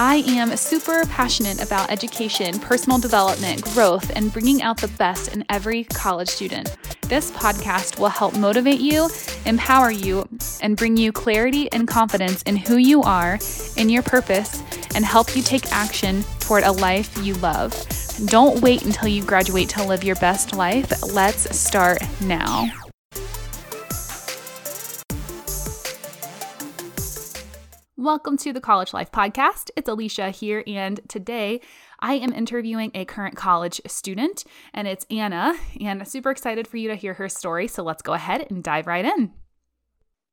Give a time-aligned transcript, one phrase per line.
[0.00, 5.44] I am super passionate about education, personal development, growth, and bringing out the best in
[5.48, 6.76] every college student.
[7.08, 9.10] This podcast will help motivate you,
[9.44, 10.28] empower you,
[10.62, 13.40] and bring you clarity and confidence in who you are,
[13.76, 14.62] in your purpose,
[14.94, 17.74] and help you take action toward a life you love.
[18.26, 20.92] Don't wait until you graduate to live your best life.
[21.12, 22.70] Let's start now.
[28.08, 29.70] Welcome to the College Life Podcast.
[29.76, 31.60] It's Alicia here, and today
[32.00, 35.54] I am interviewing a current college student, and it's Anna.
[35.78, 37.68] And I'm super excited for you to hear her story.
[37.68, 39.32] So let's go ahead and dive right in.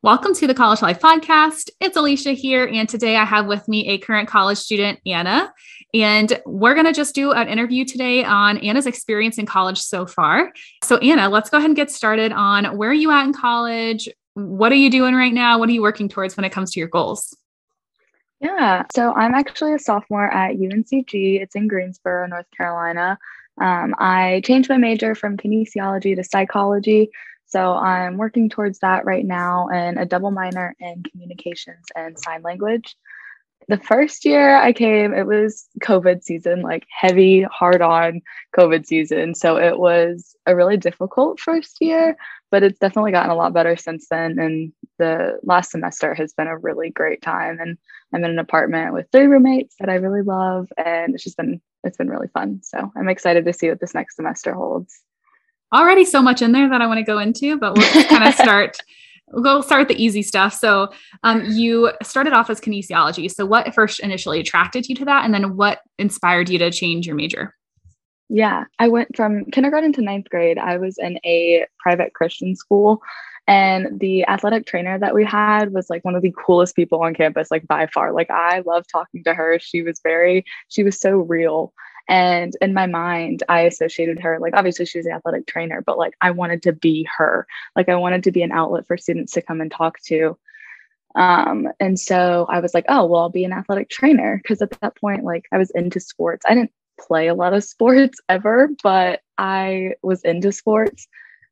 [0.01, 1.69] Welcome to the College Life Podcast.
[1.81, 5.51] It's Alicia here, and today I have with me a current college student, Anna.
[5.93, 10.05] And we're going to just do an interview today on Anna's experience in college so
[10.05, 10.53] far.
[10.81, 14.07] So, Anna, let's go ahead and get started on where are you at in college?
[14.33, 15.59] What are you doing right now?
[15.59, 17.35] What are you working towards when it comes to your goals?
[18.39, 21.41] Yeah, so I'm actually a sophomore at UNCG.
[21.41, 23.17] It's in Greensboro, North Carolina.
[23.59, 27.09] Um, I changed my major from kinesiology to psychology.
[27.45, 32.41] So I'm working towards that right now and a double minor in communications and sign
[32.41, 32.95] language.
[33.67, 38.21] The first year I came, it was COVID season, like heavy, hard on
[38.55, 39.33] COVID season.
[39.33, 42.15] So it was a really difficult first year,
[42.51, 44.37] but it's definitely gotten a lot better since then.
[44.37, 47.59] And the last semester has been a really great time.
[47.59, 47.77] And
[48.13, 51.61] I'm in an apartment with three roommates that I really love, and it's just been
[51.83, 52.61] it's been really fun.
[52.63, 55.01] So I'm excited to see what this next semester holds.
[55.73, 58.33] Already so much in there that I want to go into, but we'll kind of
[58.35, 58.77] start.
[59.31, 60.53] We'll start the easy stuff.
[60.53, 60.91] So,
[61.23, 63.31] um, you started off as kinesiology.
[63.31, 67.07] So, what first initially attracted you to that, and then what inspired you to change
[67.07, 67.55] your major?
[68.29, 70.57] Yeah, I went from kindergarten to ninth grade.
[70.57, 73.01] I was in a private Christian school.
[73.47, 77.13] And the athletic trainer that we had was like one of the coolest people on
[77.13, 78.11] campus, like by far.
[78.11, 79.59] Like, I love talking to her.
[79.59, 81.71] She was very, she was so real.
[82.07, 85.97] And in my mind, I associated her, like, obviously, she was an athletic trainer, but
[85.97, 87.47] like, I wanted to be her.
[87.75, 90.37] Like, I wanted to be an outlet for students to come and talk to.
[91.15, 94.41] Um, and so I was like, oh, well, I'll be an athletic trainer.
[94.45, 96.45] Cause at that point, like, I was into sports.
[96.47, 101.07] I didn't play a lot of sports ever, but I was into sports.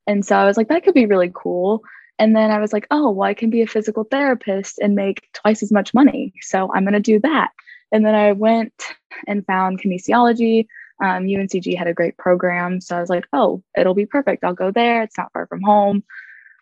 [0.06, 1.82] And so I was like, that could be really cool.
[2.20, 5.28] And then I was like, oh, well, I can be a physical therapist and make
[5.34, 6.34] twice as much money.
[6.42, 7.50] So I'm going to do that.
[7.94, 8.74] And then I went
[9.28, 10.66] and found kinesiology.
[11.02, 12.82] Um, UNCG had a great program.
[12.82, 14.44] So I was like, oh, it'll be perfect.
[14.44, 15.04] I'll go there.
[15.04, 16.04] It's not far from home.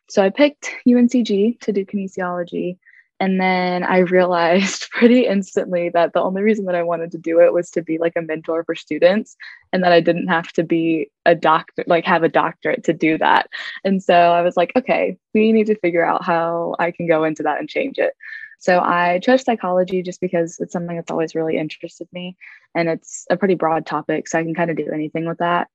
[0.09, 2.77] So I picked UNCG to do kinesiology.
[3.21, 7.39] And then I realized pretty instantly that the only reason that I wanted to do
[7.39, 9.37] it was to be like a mentor for students
[9.71, 13.17] and that I didn't have to be a doctor, like have a doctorate to do
[13.19, 13.47] that.
[13.85, 17.23] And so I was like, okay, we need to figure out how I can go
[17.23, 18.13] into that and change it.
[18.61, 22.37] So I chose psychology just because it's something that's always really interested me
[22.75, 24.27] and it's a pretty broad topic.
[24.27, 25.67] So I can kind of do anything with that.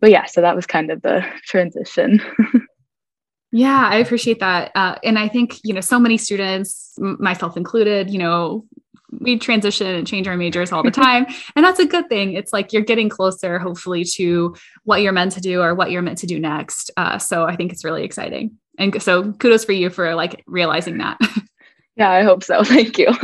[0.00, 2.20] But yeah, so that was kind of the transition.
[3.52, 4.70] Yeah, I appreciate that.
[4.74, 8.66] Uh, and I think, you know, so many students, myself included, you know,
[9.20, 11.24] we transition and change our majors all the time.
[11.54, 12.34] and that's a good thing.
[12.34, 14.54] It's like you're getting closer, hopefully, to
[14.84, 16.90] what you're meant to do or what you're meant to do next.
[16.98, 18.58] Uh, so I think it's really exciting.
[18.78, 21.18] And so kudos for you for like realizing that.
[21.96, 22.62] yeah, I hope so.
[22.64, 23.08] Thank you.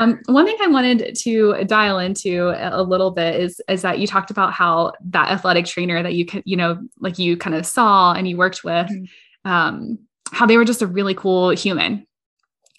[0.00, 4.08] Um, one thing I wanted to dial into a little bit is is that you
[4.08, 7.64] talked about how that athletic trainer that you could, you know like you kind of
[7.64, 9.48] saw and you worked with, mm-hmm.
[9.48, 9.98] um,
[10.32, 12.06] how they were just a really cool human,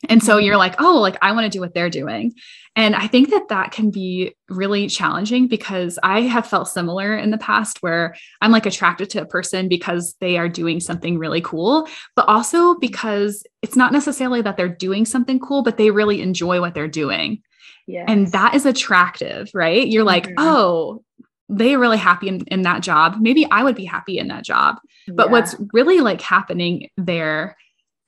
[0.09, 0.45] and so mm-hmm.
[0.45, 2.33] you're like, oh, like I want to do what they're doing.
[2.77, 7.31] And I think that that can be really challenging because I have felt similar in
[7.31, 11.39] the past where I'm like attracted to a person because they are doing something really
[11.39, 16.21] cool, but also because it's not necessarily that they're doing something cool, but they really
[16.21, 17.41] enjoy what they're doing.
[17.87, 18.05] Yes.
[18.09, 19.87] And that is attractive, right?
[19.87, 20.35] You're like, mm-hmm.
[20.39, 21.03] oh,
[21.47, 23.17] they're really happy in, in that job.
[23.19, 24.77] Maybe I would be happy in that job.
[25.07, 25.31] But yeah.
[25.31, 27.55] what's really like happening there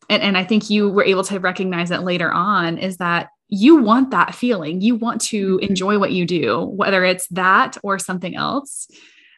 [0.10, 3.78] and, and I think you were able to recognize it later on is that you
[3.78, 4.82] want that feeling.
[4.82, 5.66] You want to mm-hmm.
[5.66, 8.88] enjoy what you do, whether it's that or something else.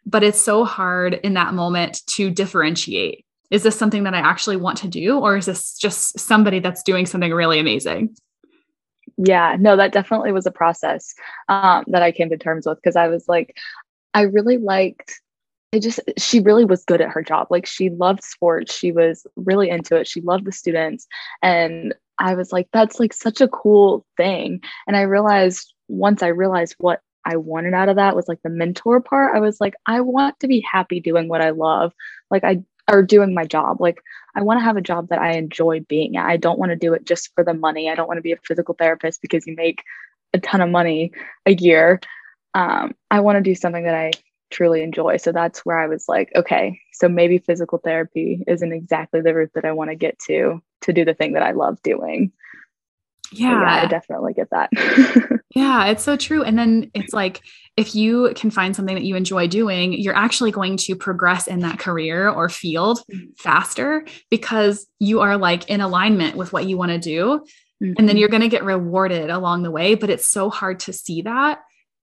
[0.06, 3.26] But it's so hard in that moment to differentiate.
[3.52, 6.84] Is this something that I actually want to do, or is this just somebody that's
[6.84, 8.16] doing something really amazing?
[9.18, 11.14] Yeah, no, that definitely was a process
[11.48, 13.58] um, that I came to terms with because I was like,
[14.14, 15.20] I really liked
[15.72, 17.48] it just she really was good at her job.
[17.50, 18.76] Like she loved sports.
[18.76, 20.08] She was really into it.
[20.08, 21.08] She loved the students.
[21.42, 24.62] And i was like that's like such a cool thing.
[24.88, 28.50] And i realized once i realized what i wanted out of that was like the
[28.50, 31.94] mentor part i was like i want to be happy doing what i love.
[32.32, 33.80] Like i or doing my job.
[33.80, 34.02] Like
[34.36, 36.26] i want to have a job that i enjoy being at.
[36.26, 37.90] I don't want to do it just for the money.
[37.90, 39.84] I don't want to be a physical therapist because you make
[40.34, 41.12] a ton of money
[41.46, 42.00] a year.
[42.56, 44.12] Um, I want to do something that I
[44.50, 45.18] truly enjoy.
[45.18, 49.52] So that's where I was like, okay, so maybe physical therapy isn't exactly the route
[49.56, 52.32] that I want to get to to do the thing that I love doing.
[53.32, 53.62] Yeah.
[53.62, 54.70] yeah I definitely get that.
[55.56, 56.44] yeah, it's so true.
[56.44, 57.42] And then it's like
[57.78, 61.60] if you can find something that you enjoy doing, you're actually going to progress in
[61.60, 63.32] that career or field mm-hmm.
[63.38, 67.46] faster because you are like in alignment with what you want to do.
[67.82, 67.86] Mm-hmm.
[67.86, 68.18] And then mm-hmm.
[68.18, 69.96] you're going to get rewarded along the way.
[69.96, 71.62] But it's so hard to see that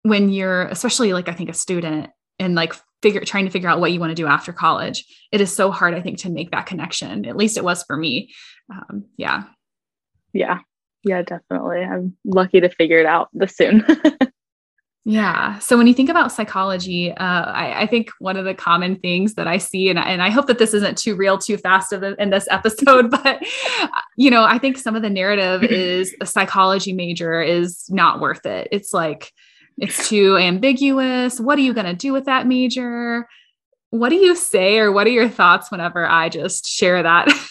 [0.04, 2.10] when you're, especially like I think a student
[2.40, 5.06] and like figure trying to figure out what you want to do after college.
[5.32, 7.26] It is so hard, I think, to make that connection.
[7.26, 8.34] At least it was for me.
[8.72, 9.44] Um, yeah.
[10.34, 10.60] Yeah.
[11.04, 11.82] Yeah, definitely.
[11.82, 13.86] I'm lucky to figure it out this soon.
[15.10, 15.58] Yeah.
[15.58, 19.34] So when you think about psychology, uh, I, I, think one of the common things
[19.36, 22.30] that I see, and, and I hope that this isn't too real too fast in
[22.30, 23.42] this episode, but
[24.18, 28.46] you know, I think some of the narrative is a psychology major is not worth
[28.46, 28.68] it.
[28.72, 29.32] It's like
[29.80, 31.40] it's too ambiguous.
[31.40, 33.28] What are you going to do with that major?
[33.92, 37.28] What do you say, or what are your thoughts whenever I just share that?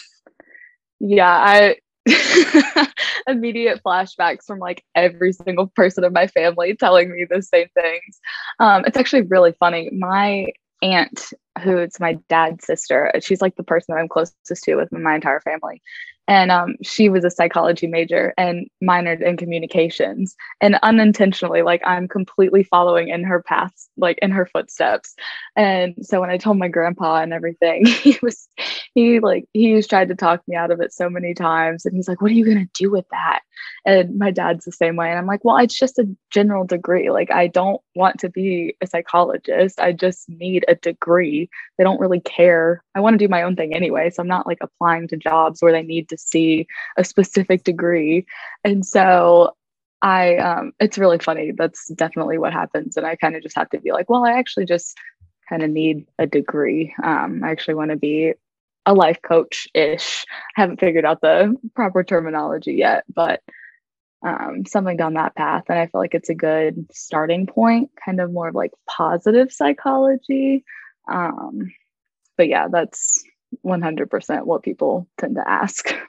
[0.99, 1.75] Yeah, I
[3.27, 8.19] immediate flashbacks from like every single person in my family telling me the same things.
[8.59, 9.89] Um, it's actually really funny.
[9.91, 10.47] My
[10.81, 11.31] aunt,
[11.61, 15.41] who's my dad's sister, she's like the person that I'm closest to with my entire
[15.41, 15.81] family
[16.29, 20.37] and um, she was a psychology major and minored in communications.
[20.61, 25.15] And unintentionally like i'm completely following in her paths like in her footsteps.
[25.57, 28.47] And so when i told my grandpa and everything he was
[28.93, 32.07] he like he's tried to talk me out of it so many times and he's
[32.07, 33.41] like what are you going to do with that
[33.85, 37.11] and my dad's the same way and i'm like well it's just a general degree
[37.11, 41.99] like i don't want to be a psychologist i just need a degree they don't
[41.99, 45.07] really care i want to do my own thing anyway so i'm not like applying
[45.07, 48.25] to jobs where they need to see a specific degree.
[48.63, 49.55] And so
[50.01, 51.51] I, um, it's really funny.
[51.51, 52.95] That's definitely what happens.
[52.95, 54.97] And I kind of just have to be like, well, I actually just
[55.49, 56.93] kind of need a degree.
[57.03, 58.33] Um, I actually want to be
[58.85, 60.25] a life coach ish.
[60.57, 63.41] I haven't figured out the proper terminology yet, but
[64.25, 65.63] um, something down that path.
[65.69, 69.51] And I feel like it's a good starting point, kind of more of like positive
[69.51, 70.63] psychology.
[71.11, 71.71] Um,
[72.37, 73.23] but yeah, that's
[73.65, 75.93] 100% what people tend to ask.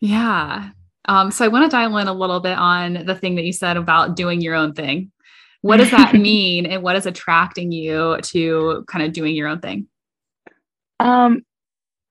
[0.00, 0.70] Yeah.
[1.06, 3.52] Um, so I want to dial in a little bit on the thing that you
[3.52, 5.10] said about doing your own thing.
[5.62, 9.60] What does that mean and what is attracting you to kind of doing your own
[9.60, 9.86] thing?
[11.00, 11.45] Um,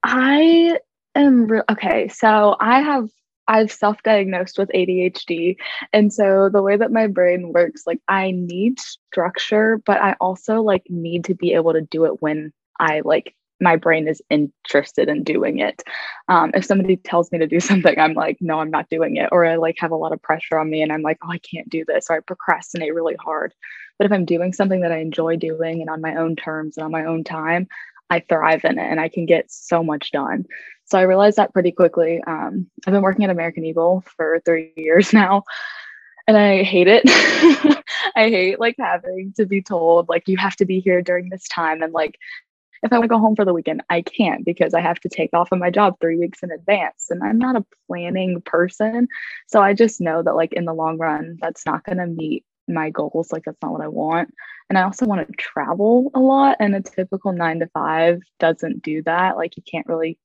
[0.06, 0.78] I
[1.16, 2.08] am re- okay.
[2.10, 3.10] So I have
[3.48, 5.58] I've self-diagnosed with ADHD.
[5.94, 10.62] And so the way that my brain works, like I need structure, but I also
[10.62, 15.08] like need to be able to do it when I like my brain is interested
[15.08, 15.82] in doing it.
[16.28, 19.30] Um, if somebody tells me to do something, I'm like, no, I'm not doing it.
[19.32, 21.40] Or I like have a lot of pressure on me and I'm like, oh, I
[21.40, 22.08] can't do this.
[22.10, 23.54] Or I procrastinate really hard.
[23.98, 26.84] But if I'm doing something that I enjoy doing and on my own terms and
[26.84, 27.68] on my own time,
[28.10, 30.46] I thrive in it and I can get so much done.
[30.86, 32.22] So I realized that pretty quickly.
[32.26, 35.44] Um, I've been working at American Eagle for three years now
[36.28, 37.04] and I hate it.
[38.16, 41.48] I hate like having to be told like you have to be here during this
[41.48, 42.18] time and like
[42.86, 45.10] if I want to go home for the weekend, I can't because I have to
[45.10, 47.08] take off of my job three weeks in advance.
[47.10, 49.08] And I'm not a planning person.
[49.48, 52.46] So I just know that, like, in the long run, that's not going to meet
[52.68, 53.32] my goals.
[53.32, 54.34] Like, that's not what I want.
[54.70, 56.58] And I also want to travel a lot.
[56.60, 59.38] And a typical nine to five doesn't do that.
[59.38, 60.18] Like, you can't really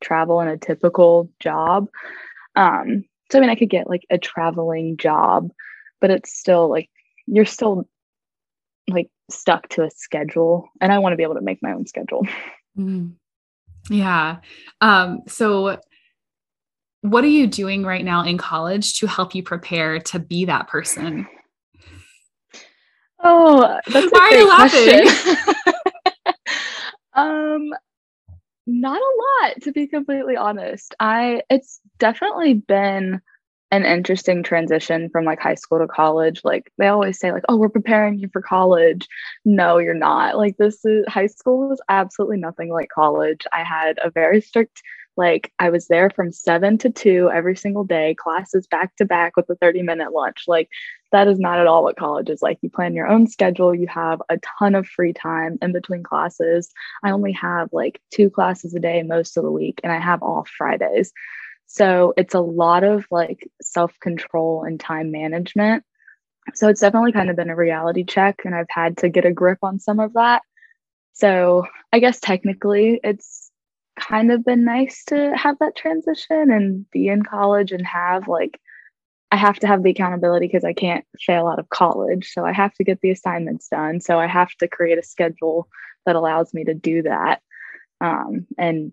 [0.00, 1.88] travel in a typical job.
[2.56, 5.50] Um, so, I mean, I could get like a traveling job,
[6.00, 6.90] but it's still like
[7.26, 7.88] you're still
[8.88, 11.86] like stuck to a schedule and I want to be able to make my own
[11.86, 12.26] schedule.
[12.76, 13.12] Mm.
[13.88, 14.38] Yeah.
[14.80, 15.78] Um, so
[17.02, 20.66] what are you doing right now in college to help you prepare to be that
[20.66, 21.28] person?
[23.24, 25.44] Oh, that's Why are you laughing?
[27.14, 27.70] um
[28.66, 30.94] not a lot to be completely honest.
[31.00, 33.20] I it's definitely been
[33.70, 36.42] an interesting transition from like high school to college.
[36.44, 39.08] Like they always say, like, oh, we're preparing you for college.
[39.44, 40.36] No, you're not.
[40.36, 43.40] Like this is high school was absolutely nothing like college.
[43.52, 44.82] I had a very strict
[45.16, 49.36] like I was there from seven to two every single day, classes back to back
[49.36, 50.44] with a 30 minute lunch.
[50.46, 50.68] Like
[51.14, 52.58] that is not at all what college is like.
[52.60, 56.72] You plan your own schedule, you have a ton of free time in between classes.
[57.04, 60.24] I only have like two classes a day most of the week, and I have
[60.24, 61.12] off Fridays.
[61.66, 65.84] So it's a lot of like self control and time management.
[66.54, 69.32] So it's definitely kind of been a reality check, and I've had to get a
[69.32, 70.42] grip on some of that.
[71.12, 73.52] So I guess technically it's
[74.00, 78.58] kind of been nice to have that transition and be in college and have like
[79.34, 82.30] I have to have the accountability because I can't fail out of college.
[82.32, 84.00] So I have to get the assignments done.
[84.00, 85.66] So I have to create a schedule
[86.06, 87.42] that allows me to do that
[88.00, 88.92] um, and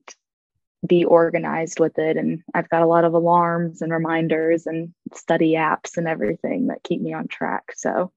[0.83, 2.17] be organized with it.
[2.17, 6.81] And I've got a lot of alarms and reminders and study apps and everything that
[6.81, 7.73] keep me on track.
[7.75, 8.11] So,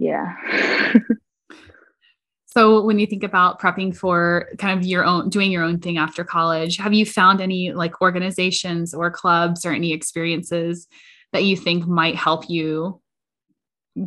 [0.00, 0.34] yeah.
[2.52, 5.98] So when you think about prepping for kind of your own doing your own thing
[5.98, 10.88] after college, have you found any like organizations or clubs or any experiences
[11.32, 13.00] that you think might help you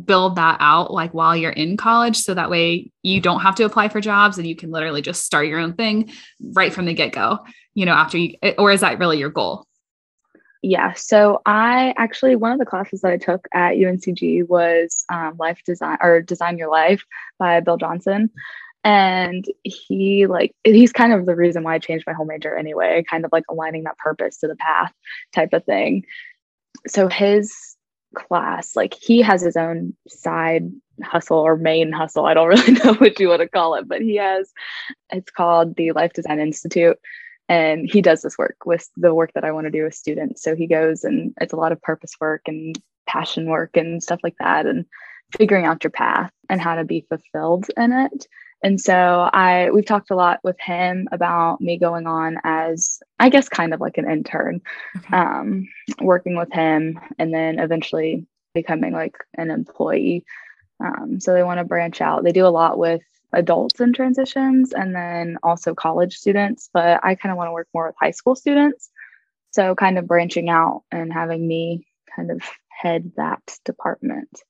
[0.04, 3.64] build that out like while you're in college so that way you don't have to
[3.64, 6.10] apply for jobs and you can literally just start your own thing
[6.54, 7.38] right from the get-go,
[7.74, 9.66] you know, after you or is that really your goal?
[10.66, 10.94] Yeah.
[10.94, 15.60] So I actually, one of the classes that I took at UNCG was um, Life
[15.66, 17.04] Design or Design Your Life
[17.38, 18.30] by Bill Johnson.
[18.82, 23.04] And he, like, he's kind of the reason why I changed my whole major anyway,
[23.08, 24.90] kind of like aligning that purpose to the path
[25.34, 26.06] type of thing.
[26.86, 27.54] So his
[28.14, 30.70] class, like, he has his own side
[31.02, 32.26] hustle or main hustle.
[32.26, 34.52] I don't really know what you want to call it, but he has,
[35.10, 36.98] it's called the Life Design Institute
[37.48, 40.42] and he does this work with the work that I want to do with students.
[40.42, 44.20] So he goes and it's a lot of purpose work and passion work and stuff
[44.22, 44.86] like that, and
[45.36, 48.26] figuring out your path and how to be fulfilled in it.
[48.64, 53.28] And so I we've talked a lot with him about me going on as I
[53.28, 54.62] guess kind of like an intern,
[54.96, 55.16] okay.
[55.16, 55.68] um,
[56.00, 60.24] working with him, and then eventually becoming like an employee.
[60.80, 62.24] Um, so they want to branch out.
[62.24, 63.02] They do a lot with
[63.34, 67.68] adults in transitions and then also college students, but I kind of want to work
[67.74, 68.90] more with high school students.
[69.50, 74.40] So, kind of branching out and having me kind of head that department.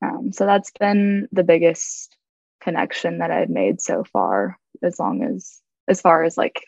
[0.00, 2.16] Um, so, that's been the biggest
[2.64, 6.64] connection that I've made so far, as long as, as far as like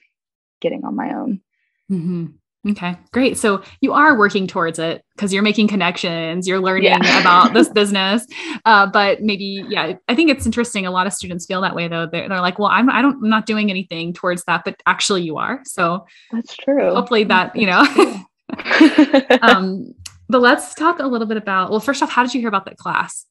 [0.61, 1.41] getting on my own.
[1.91, 2.27] Mm-hmm.
[2.71, 3.39] Okay, great.
[3.39, 7.21] So you are working towards it because you're making connections, you're learning yeah.
[7.21, 8.27] about this business.
[8.65, 10.85] Uh, but maybe, yeah, I think it's interesting.
[10.85, 12.07] A lot of students feel that way though.
[12.07, 15.23] They're, they're like, well, I'm, I don't, I'm not doing anything towards that, but actually
[15.23, 15.61] you are.
[15.65, 16.93] So that's true.
[16.93, 17.83] Hopefully that, you know,
[19.43, 19.95] um,
[20.29, 22.65] but let's talk a little bit about, well, first off, how did you hear about
[22.65, 23.27] that class?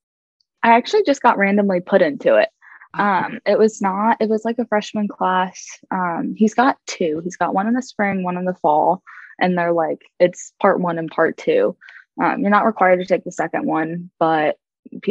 [0.64, 2.50] I actually just got randomly put into it.
[2.98, 5.68] Um, it was not, it was like a freshman class.
[5.92, 7.22] Um, he's got two.
[7.24, 9.04] He's got one in the spring, one in the fall.
[9.40, 11.76] And they're like it's part one and part two.
[12.22, 14.58] Um, you're not required to take the second one but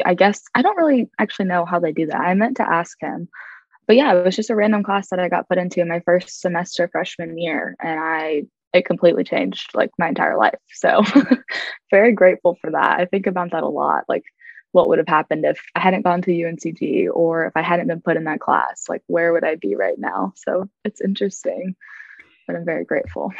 [0.06, 2.20] i guess i don't really actually know how they do that.
[2.20, 3.28] I meant to ask him.
[3.86, 6.40] But yeah it was just a random class that i got put into my first
[6.40, 10.58] semester freshman year and i it completely changed like my entire life.
[10.72, 11.02] So
[11.90, 12.98] very grateful for that.
[13.00, 14.04] I think about that a lot.
[14.08, 14.24] Like
[14.74, 18.00] what would have happened if i hadn't gone to uncg or if i hadn't been
[18.00, 21.74] put in that class like where would i be right now so it's interesting
[22.46, 23.32] but i'm very grateful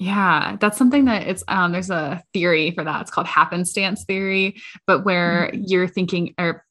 [0.00, 3.02] yeah, that's something that it's um there's a theory for that.
[3.02, 5.64] It's called happenstance theory, but where mm-hmm.
[5.66, 6.64] you're thinking or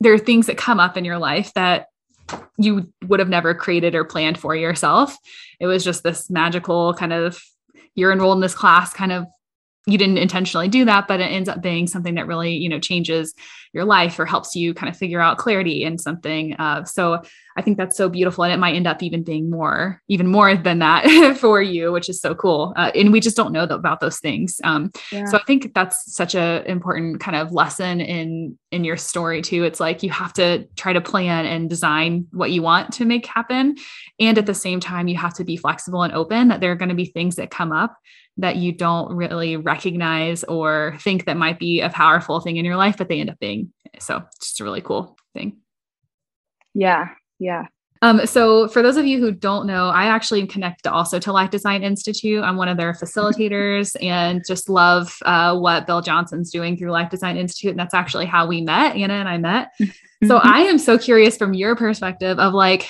[0.00, 1.86] there are things that come up in your life that
[2.58, 5.16] you would have never created or planned for yourself.
[5.58, 7.42] It was just this magical kind of
[7.94, 9.26] you're enrolled in this class kind of
[9.88, 12.78] you didn't intentionally do that but it ends up being something that really you know
[12.78, 13.34] changes
[13.72, 17.20] your life or helps you kind of figure out clarity in something uh, so
[17.56, 20.56] i think that's so beautiful and it might end up even being more even more
[20.56, 24.00] than that for you which is so cool uh, and we just don't know about
[24.00, 25.24] those things um, yeah.
[25.24, 29.64] so i think that's such a important kind of lesson in in your story too
[29.64, 33.26] it's like you have to try to plan and design what you want to make
[33.26, 33.74] happen
[34.20, 36.76] and at the same time you have to be flexible and open that there are
[36.76, 37.96] going to be things that come up
[38.38, 42.76] that you don't really recognize or think that might be a powerful thing in your
[42.76, 43.72] life, but they end up being.
[43.98, 45.58] So it's just a really cool thing.
[46.74, 47.08] Yeah.
[47.38, 47.66] Yeah.
[48.00, 51.50] Um, so for those of you who don't know, I actually connect also to Life
[51.50, 52.44] Design Institute.
[52.44, 57.10] I'm one of their facilitators and just love uh, what Bill Johnson's doing through Life
[57.10, 57.70] Design Institute.
[57.70, 59.70] And that's actually how we met, Anna and I met.
[60.26, 62.88] so I am so curious from your perspective of like,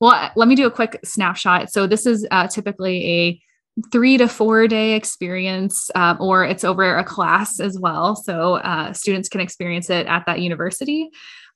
[0.00, 1.72] well, let me do a quick snapshot.
[1.72, 3.42] So this is uh, typically a
[3.90, 8.16] three to four day experience, um, or it's over a class as well.
[8.16, 11.10] So uh, students can experience it at that university.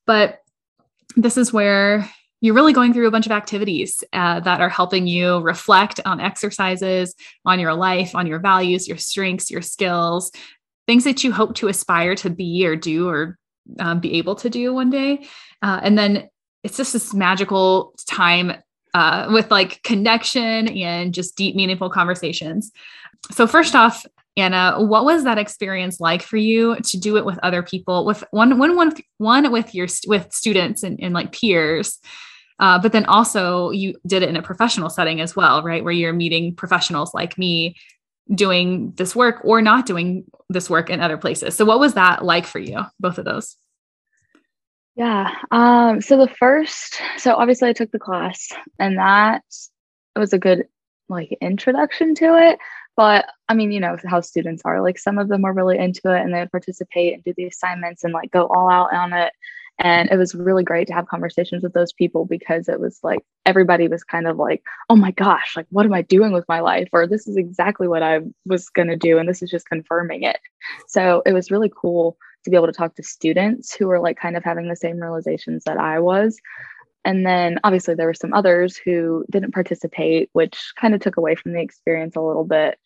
[0.07, 0.39] But
[1.17, 2.09] this is where
[2.41, 6.21] you're really going through a bunch of activities uh, that are helping you reflect on
[6.21, 10.31] exercises, on your life, on your values, your strengths, your skills,
[10.87, 13.39] things that you hope to aspire to be or do or
[13.79, 15.27] um, be able to do one day.
[15.63, 16.29] Uh, and then
[16.63, 18.53] it's just this magical time
[18.97, 22.73] uh, with like connection and just deep, meaningful conversations.
[23.31, 27.39] So, first off, Anna, what was that experience like for you to do it with
[27.43, 31.99] other people, with one, one, one, one with your with students and, and like peers,
[32.59, 35.99] uh, but then also you did it in a professional setting as well, right, where
[36.01, 37.77] you're meeting professionals like me.
[38.35, 41.55] doing this work or not doing this work in other places.
[41.55, 43.57] So what was that like for you, both of those?
[44.97, 45.31] Yeah.
[45.51, 48.49] Um, so the first, so obviously I took the class
[48.79, 49.43] and that
[50.17, 50.65] was a good
[51.09, 52.59] like introduction to it.
[52.97, 54.81] But I mean, you know how students are.
[54.81, 57.45] Like some of them are really into it and they would participate and do the
[57.45, 59.33] assignments and like go all out on it.
[59.79, 63.21] And it was really great to have conversations with those people because it was like
[63.45, 66.61] everybody was kind of like, oh my gosh, like what am I doing with my
[66.61, 66.89] life?
[66.93, 69.19] Or this is exactly what I was going to do.
[69.19, 70.39] And this is just confirming it.
[70.89, 74.19] So it was really cool to be able to talk to students who were like
[74.19, 76.39] kind of having the same realizations that I was.
[77.05, 81.35] And then obviously there were some others who didn't participate, which kind of took away
[81.35, 82.79] from the experience a little bit.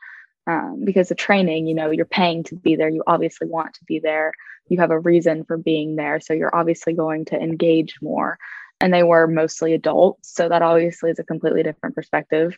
[0.46, 2.88] Um, because the training, you know, you're paying to be there.
[2.88, 4.32] You obviously want to be there.
[4.68, 6.18] You have a reason for being there.
[6.18, 8.38] So you're obviously going to engage more.
[8.80, 10.34] And they were mostly adults.
[10.34, 12.56] So that obviously is a completely different perspective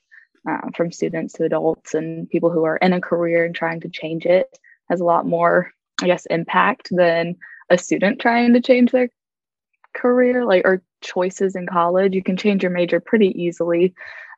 [0.49, 3.89] uh, from students to adults and people who are in a career and trying to
[3.89, 5.71] change it has a lot more
[6.03, 7.37] I guess, impact than
[7.71, 9.09] a student trying to change their
[9.95, 12.15] career, like or choices in college.
[12.15, 13.95] You can change your major pretty easily,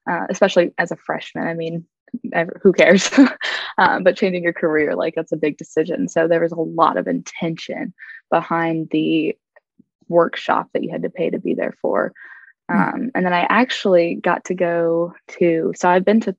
[0.08, 1.46] uh, especially as a freshman.
[1.46, 1.84] I mean,
[2.62, 3.10] who cares?
[3.78, 6.08] um, but changing your career, like that's a big decision.
[6.08, 7.94] So there was a lot of intention
[8.30, 9.36] behind the
[10.08, 12.12] workshop that you had to pay to be there for.
[12.70, 12.76] Hmm.
[12.76, 16.36] Um, and then I actually got to go to, so I've been to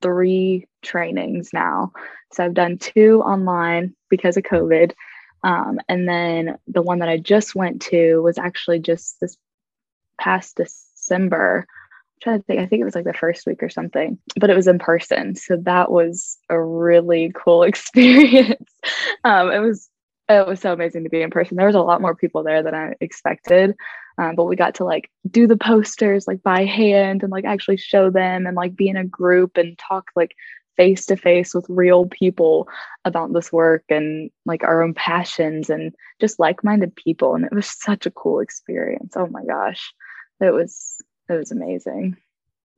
[0.00, 1.92] three trainings now.
[2.32, 4.92] So I've done two online because of COVID.
[5.44, 9.36] Um, and then the one that I just went to was actually just this
[10.20, 11.66] past December.
[11.68, 14.50] I'm trying to think, I think it was like the first week or something, but
[14.50, 15.36] it was in person.
[15.36, 18.70] So that was a really cool experience.
[19.24, 19.88] um, it was
[20.28, 21.56] it was so amazing to be in person.
[21.56, 23.74] There was a lot more people there than I expected.
[24.18, 27.76] Um, but we got to like do the posters like by hand and like actually
[27.78, 30.34] show them and like be in a group and talk like
[30.78, 32.68] face to face with real people
[33.04, 37.66] about this work and like our own passions and just like-minded people and it was
[37.68, 39.92] such a cool experience oh my gosh
[40.40, 42.16] it was it was amazing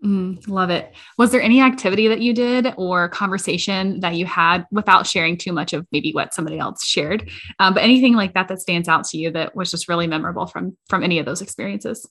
[0.05, 0.95] Mm, love it.
[1.19, 5.53] Was there any activity that you did or conversation that you had without sharing too
[5.53, 9.05] much of maybe what somebody else shared, um, but anything like that that stands out
[9.09, 12.09] to you that was just really memorable from from any of those experiences?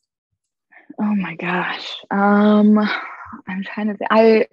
[1.01, 2.77] Oh my gosh, um,
[3.47, 3.97] I'm trying to.
[3.97, 4.11] Think.
[4.11, 4.47] I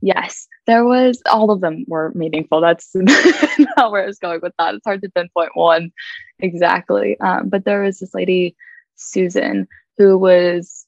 [0.00, 1.20] yes, there was.
[1.26, 2.60] All of them were meaningful.
[2.60, 4.74] That's not where I was going with that.
[4.74, 5.92] It's hard to pinpoint one
[6.38, 8.56] exactly, um, but there was this lady,
[8.96, 9.68] Susan,
[9.98, 10.86] who was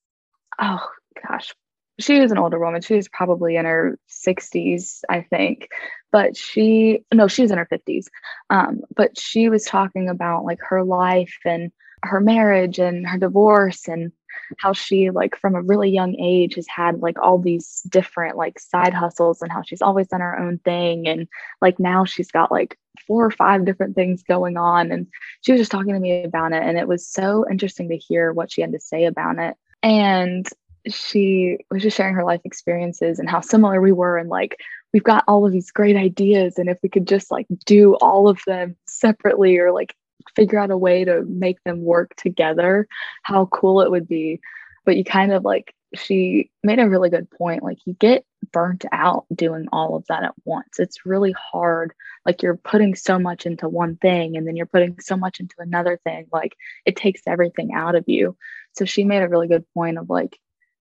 [0.59, 0.87] oh
[1.27, 1.53] gosh
[1.99, 2.83] she was an older woman.
[2.83, 5.69] She was probably in her 60s, I think.
[6.13, 8.07] But she, no, she was in her 50s.
[8.51, 13.89] Um, but she was talking about like her life and her marriage and her divorce
[13.89, 14.13] and
[14.59, 18.59] how she like from a really young age has had like all these different like
[18.59, 21.07] side hustles and how she's always done her own thing.
[21.07, 21.29] And
[21.61, 24.91] like now she's got like four or five different things going on.
[24.91, 25.07] And
[25.43, 28.33] she was just talking to me about it and it was so interesting to hear
[28.33, 29.57] what she had to say about it.
[29.83, 30.47] And
[30.89, 34.19] she was just sharing her life experiences and how similar we were.
[34.19, 34.61] And like
[34.93, 38.29] we've got all of these great ideas and if we could just like do all
[38.29, 39.95] of them separately or like
[40.35, 42.87] figure out a way to make them work together
[43.23, 44.41] how cool it would be.
[44.85, 48.85] But you kind of like she made a really good point like you get burnt
[48.93, 50.79] out doing all of that at once.
[50.79, 51.93] It's really hard
[52.25, 55.55] like you're putting so much into one thing and then you're putting so much into
[55.59, 58.37] another thing like it takes everything out of you.
[58.73, 60.39] So she made a really good point of like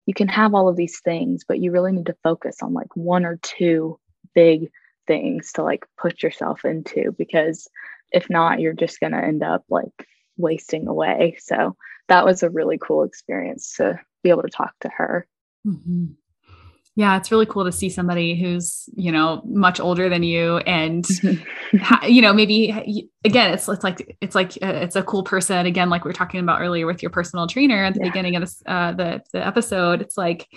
[0.07, 2.95] you can have all of these things, but you really need to focus on like
[2.95, 3.99] one or two
[4.35, 4.71] big
[5.07, 7.69] things to like put yourself into because
[8.15, 11.37] if not, you're just going to end up like wasting away.
[11.41, 11.77] So
[12.09, 15.27] that was a really cool experience to be able to talk to her.
[15.67, 16.13] Mm-hmm
[16.97, 21.07] yeah it's really cool to see somebody who's you know much older than you and
[22.05, 25.91] you know maybe again it's it's like it's like uh, it's a cool person again
[25.91, 28.09] like we were talking about earlier with your personal trainer at the yeah.
[28.09, 30.49] beginning of this uh, the the episode it's like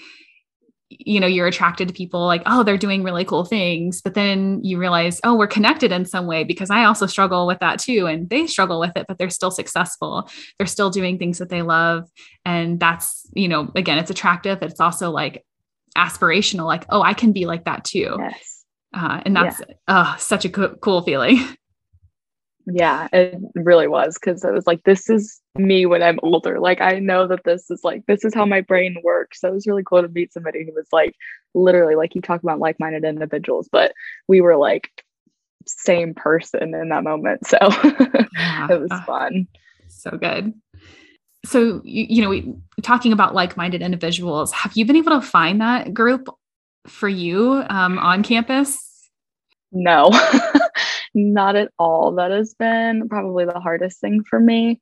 [0.90, 4.64] you know you're attracted to people like oh they're doing really cool things but then
[4.64, 8.08] you realize oh we're connected in some way because i also struggle with that too
[8.08, 10.30] and they struggle with it but they're still successful.
[10.58, 12.10] They're still doing things that they love
[12.46, 15.46] and that's you know again it's attractive it's also like
[15.98, 18.16] aspirational like oh i can be like that too.
[18.20, 18.66] Yes.
[18.94, 19.76] Uh, and that's yeah.
[19.88, 21.38] uh, such a co- cool feeling
[22.70, 26.60] yeah it really was because it was like this is me when i'm older.
[26.60, 29.42] Like i know that this is like this is how my brain works.
[29.42, 31.16] So it was really cool to meet somebody who was like
[31.54, 33.94] literally like you talk about like-minded individuals but
[34.28, 35.04] we were like
[35.66, 37.46] same person in that moment.
[37.48, 38.68] So yeah.
[38.72, 39.48] it was fun.
[39.88, 40.54] So good.
[41.46, 45.62] So you, you know we talking about like-minded individuals have you been able to find
[45.62, 46.30] that group
[46.88, 49.10] for you um, on campus?
[49.72, 50.10] No,
[51.18, 52.14] not at all.
[52.14, 54.80] That has been probably the hardest thing for me.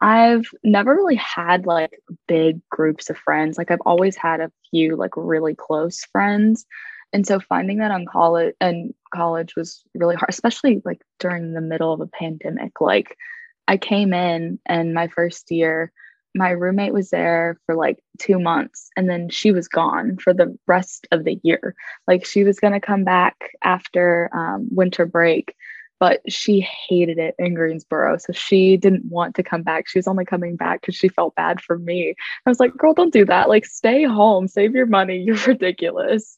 [0.00, 3.58] I've never really had like big groups of friends.
[3.58, 6.66] Like I've always had a few like really close friends.
[7.12, 11.60] And so finding that on college and college was really hard, especially like during the
[11.60, 12.80] middle of a pandemic.
[12.80, 13.16] Like
[13.68, 15.92] I came in and my first year,
[16.34, 20.56] my roommate was there for like two months and then she was gone for the
[20.66, 21.74] rest of the year.
[22.06, 25.54] Like she was going to come back after um, winter break,
[26.00, 28.16] but she hated it in Greensboro.
[28.16, 29.86] So she didn't want to come back.
[29.86, 32.14] She was only coming back because she felt bad for me.
[32.46, 33.50] I was like, girl, don't do that.
[33.50, 35.18] Like, stay home, save your money.
[35.24, 36.36] You're ridiculous.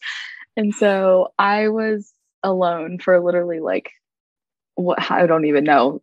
[0.56, 3.90] And so I was alone for literally like
[4.74, 6.02] what I don't even know,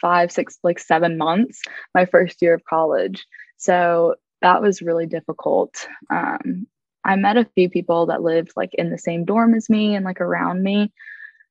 [0.00, 1.62] five, six, like seven months,
[1.94, 3.26] my first year of college.
[3.56, 5.88] So that was really difficult.
[6.10, 6.66] Um,
[7.04, 10.04] I met a few people that lived like in the same dorm as me and
[10.04, 10.92] like around me,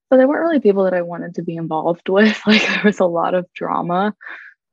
[0.09, 2.41] but they weren't really people that I wanted to be involved with.
[2.45, 4.15] Like there was a lot of drama.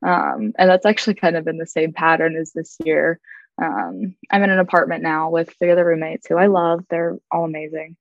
[0.05, 3.19] Um, and that's actually kind of in the same pattern as this year.
[3.61, 6.83] Um, I'm in an apartment now with three other roommates who I love.
[6.89, 7.95] They're all amazing.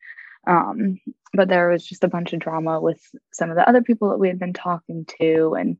[0.47, 1.01] Um,
[1.33, 3.01] but there was just a bunch of drama with
[3.33, 5.55] some of the other people that we had been talking to.
[5.59, 5.79] And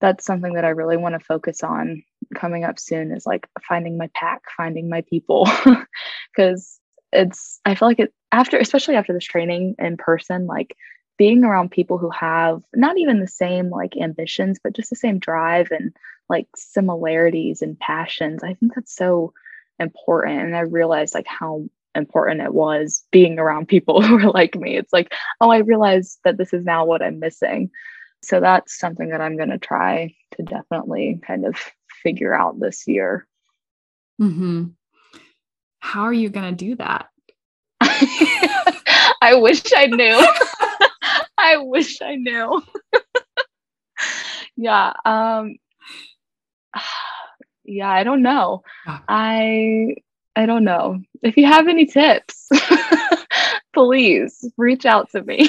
[0.00, 2.04] that's something that I really want to focus on
[2.34, 5.48] coming up soon is like finding my pack, finding my people.
[6.34, 6.80] Because
[7.12, 10.76] it's, I feel like it, after, especially after this training in person, like
[11.18, 15.18] being around people who have not even the same like ambitions, but just the same
[15.18, 15.94] drive and
[16.28, 18.42] like similarities and passions.
[18.42, 19.32] I think that's so
[19.78, 20.40] important.
[20.40, 24.76] And I realized like how important it was being around people who are like me.
[24.76, 27.70] It's like, oh, I realized that this is now what I'm missing.
[28.22, 31.56] So that's something that I'm going to try to definitely kind of
[32.02, 33.26] figure out this year.
[34.20, 34.66] Mm-hmm.
[35.80, 37.08] How are you going to do that?
[39.22, 40.26] I wish I knew.
[41.38, 42.62] I wish I knew.
[44.56, 44.92] yeah.
[45.04, 45.56] Um,
[47.64, 48.62] yeah, I don't know.
[48.86, 49.96] I
[50.34, 51.00] I don't know.
[51.22, 52.48] If you have any tips,
[53.74, 55.48] please reach out to me.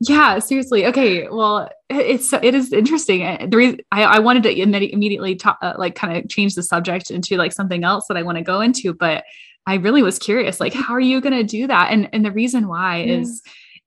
[0.00, 0.86] yeah, seriously.
[0.86, 1.28] Okay.
[1.28, 3.50] Well, it's it is interesting.
[3.50, 7.10] The reason I, I wanted to immediately talk, uh, like kind of change the subject
[7.10, 9.24] into like something else that I want to go into, but
[9.66, 11.90] I really was curious, like, how are you going to do that?
[11.90, 13.18] And and the reason why yeah.
[13.18, 13.42] is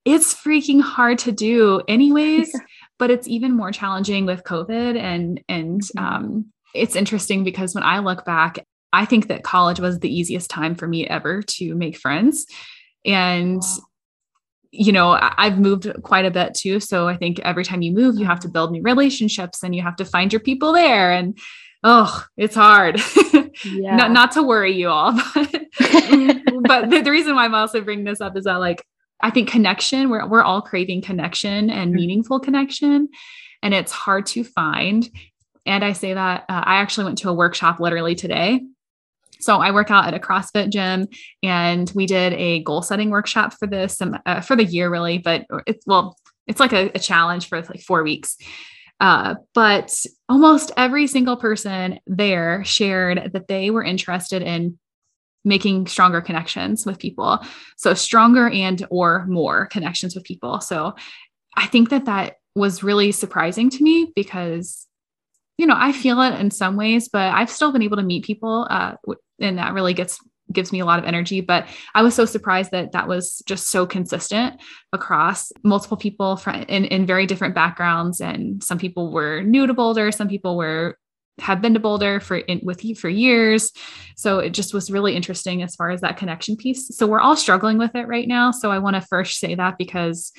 [0.06, 2.54] it's freaking hard to do, anyways.
[2.98, 6.06] but it's even more challenging with COVID and and mm-hmm.
[6.06, 8.60] um, it's interesting because when I look back
[8.92, 12.46] I think that college was the easiest time for me ever to make friends.
[13.06, 13.78] And, wow.
[14.72, 16.80] you know, I've moved quite a bit too.
[16.80, 19.82] So I think every time you move, you have to build new relationships and you
[19.82, 21.12] have to find your people there.
[21.12, 21.38] And
[21.84, 23.02] oh, it's hard.
[23.66, 23.98] Yeah.
[23.98, 25.12] not, not to worry you all.
[25.36, 25.62] But,
[26.64, 28.86] but the, the reason why I'm also bringing this up is that, like,
[29.20, 31.96] I think connection, we're, we're all craving connection and mm-hmm.
[31.96, 33.10] meaningful connection.
[33.62, 35.10] And it's hard to find.
[35.66, 38.62] And I say that uh, I actually went to a workshop literally today
[39.40, 41.08] so I work out at a CrossFit gym,
[41.42, 45.18] and we did a goal setting workshop for this um, uh, for the year, really.
[45.18, 48.38] But it's well, it's like a, a challenge for like four weeks.
[49.00, 49.96] Uh, but
[50.28, 54.78] almost every single person there shared that they were interested in
[55.46, 57.40] making stronger connections with people.
[57.78, 60.60] So stronger and or more connections with people.
[60.60, 60.96] So
[61.56, 64.86] I think that that was really surprising to me because
[65.60, 68.24] you know, I feel it in some ways, but I've still been able to meet
[68.24, 68.94] people, uh,
[69.42, 70.18] and that really gets
[70.52, 71.42] gives me a lot of energy.
[71.42, 74.60] But I was so surprised that that was just so consistent
[74.94, 78.22] across multiple people from in, in very different backgrounds.
[78.22, 80.98] And some people were new to Boulder, some people were
[81.40, 83.72] have been to Boulder for in, with you for years.
[84.18, 86.96] So it just was really interesting as far as that connection piece.
[86.96, 88.52] So we're all struggling with it right now.
[88.52, 90.34] So I want to first say that because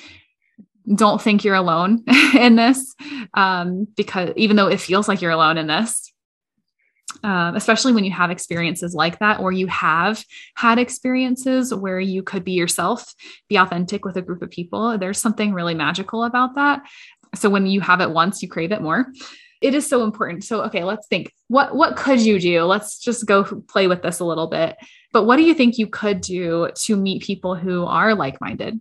[0.95, 2.03] don't think you're alone
[2.37, 2.95] in this
[3.33, 6.10] um, because even though it feels like you're alone in this
[7.23, 10.23] um, especially when you have experiences like that or you have
[10.55, 13.13] had experiences where you could be yourself
[13.49, 16.81] be authentic with a group of people there's something really magical about that.
[17.35, 19.07] So when you have it once you crave it more.
[19.61, 20.43] It is so important.
[20.43, 22.63] So okay let's think what what could you do?
[22.63, 24.75] Let's just go play with this a little bit.
[25.13, 28.79] But what do you think you could do to meet people who are like-minded?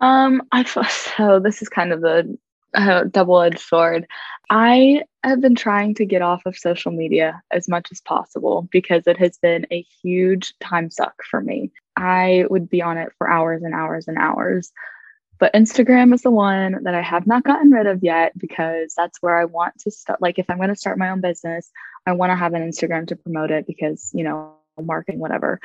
[0.00, 2.38] Um, I thought so this is kind of the
[2.76, 4.06] uh, double-edged sword.
[4.48, 9.06] I have been trying to get off of social media as much as possible because
[9.06, 11.72] it has been a huge time suck for me.
[11.96, 14.72] I would be on it for hours and hours and hours.
[15.38, 19.18] But Instagram is the one that I have not gotten rid of yet because that's
[19.20, 20.22] where I want to start.
[20.22, 21.70] Like, if I'm going to start my own business,
[22.06, 25.60] I want to have an Instagram to promote it because, you know, marketing, whatever.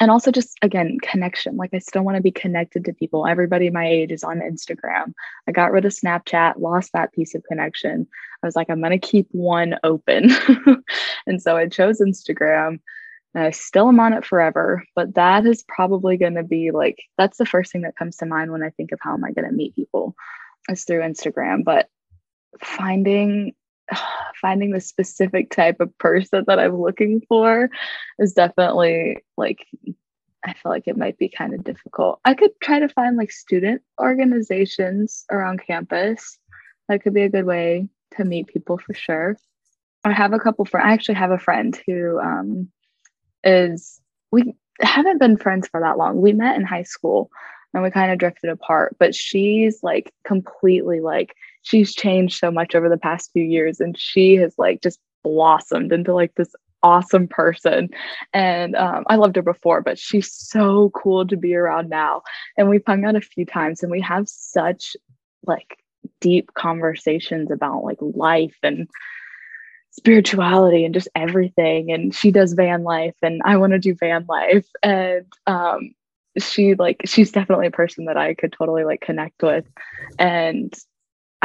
[0.00, 1.56] And also just again, connection.
[1.56, 3.26] Like I still want to be connected to people.
[3.26, 5.12] Everybody my age is on Instagram.
[5.48, 8.06] I got rid of Snapchat, lost that piece of connection.
[8.42, 10.30] I was like, I'm gonna keep one open.
[11.26, 12.80] and so I chose Instagram.
[13.34, 17.02] And I still am on it forever, but that is probably going to be like,
[17.18, 19.32] that's the first thing that comes to mind when I think of how am I
[19.32, 20.16] going to meet people
[20.70, 21.62] is through Instagram.
[21.62, 21.86] But
[22.62, 23.54] finding
[24.40, 27.70] finding the specific type of person that I'm looking for
[28.18, 29.66] is definitely like
[30.44, 32.20] I feel like it might be kind of difficult.
[32.24, 36.38] I could try to find like student organizations around campus.
[36.88, 39.36] That could be a good way to meet people for sure.
[40.04, 40.84] I have a couple friends.
[40.86, 42.68] I actually have a friend who um,
[43.42, 46.20] is we haven't been friends for that long.
[46.20, 47.30] We met in high school
[47.74, 51.34] and we kind of drifted apart, but she's like completely like
[51.66, 55.92] she's changed so much over the past few years and she has like just blossomed
[55.92, 57.88] into like this awesome person.
[58.32, 62.22] And um, i loved her before but she's so cool to be around now.
[62.56, 64.96] And we've hung out a few times and we have such
[65.44, 65.78] like
[66.20, 68.88] deep conversations about like life and
[69.90, 71.90] spirituality and just everything.
[71.90, 74.68] And she does van life and i want to do van life.
[74.84, 75.94] And um,
[76.38, 79.64] she like she's definitely a person that i could totally like connect with.
[80.16, 80.72] And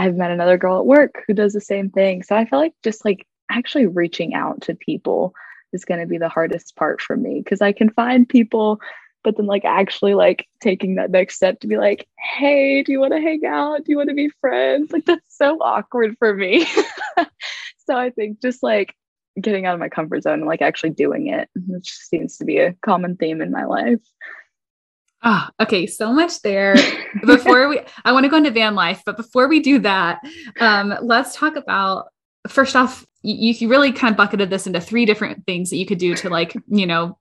[0.02, 2.24] I've met another girl at work who does the same thing.
[2.24, 5.36] So I feel like just like actually reaching out to people
[5.74, 8.82] is going to be the hardest part for me because I can find people,
[9.24, 13.00] but then like actually like taking that next step to be like, hey, do you
[13.00, 13.86] want to hang out?
[13.86, 14.92] Do you want to be friends?
[14.92, 16.66] Like that's so awkward for me.
[17.86, 18.96] so I think just like
[19.40, 22.58] getting out of my comfort zone and like actually doing it, which seems to be
[22.58, 24.02] a common theme in my life.
[25.24, 25.86] Ah, oh, okay.
[25.86, 26.76] So much there.
[27.26, 30.20] Before we, I want to go into van life, but before we do that,
[30.60, 32.08] um, let's talk about
[32.48, 35.86] first off, you, you really kind of bucketed this into three different things that you
[35.86, 37.20] could do to like, you know,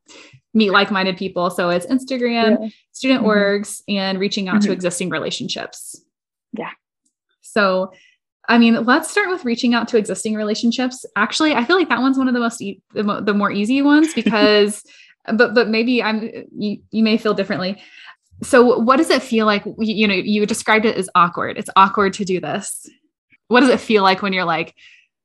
[0.54, 1.50] meet like-minded people.
[1.50, 2.68] So it's Instagram, yeah.
[2.92, 3.30] student mm-hmm.
[3.30, 4.66] orgs, and reaching out mm-hmm.
[4.66, 6.00] to existing relationships.
[6.52, 6.70] Yeah.
[7.42, 7.92] So,
[8.48, 11.04] I mean, let's start with reaching out to existing relationships.
[11.16, 13.50] Actually, I feel like that one's one of the most e- the, mo- the more
[13.50, 14.82] easy ones because
[15.26, 16.22] but but maybe I'm
[16.56, 17.80] you, you may feel differently.
[18.42, 19.64] So what does it feel like?
[19.78, 21.58] You know, you described it as awkward.
[21.58, 22.88] It's awkward to do this.
[23.48, 24.74] What does it feel like when you're like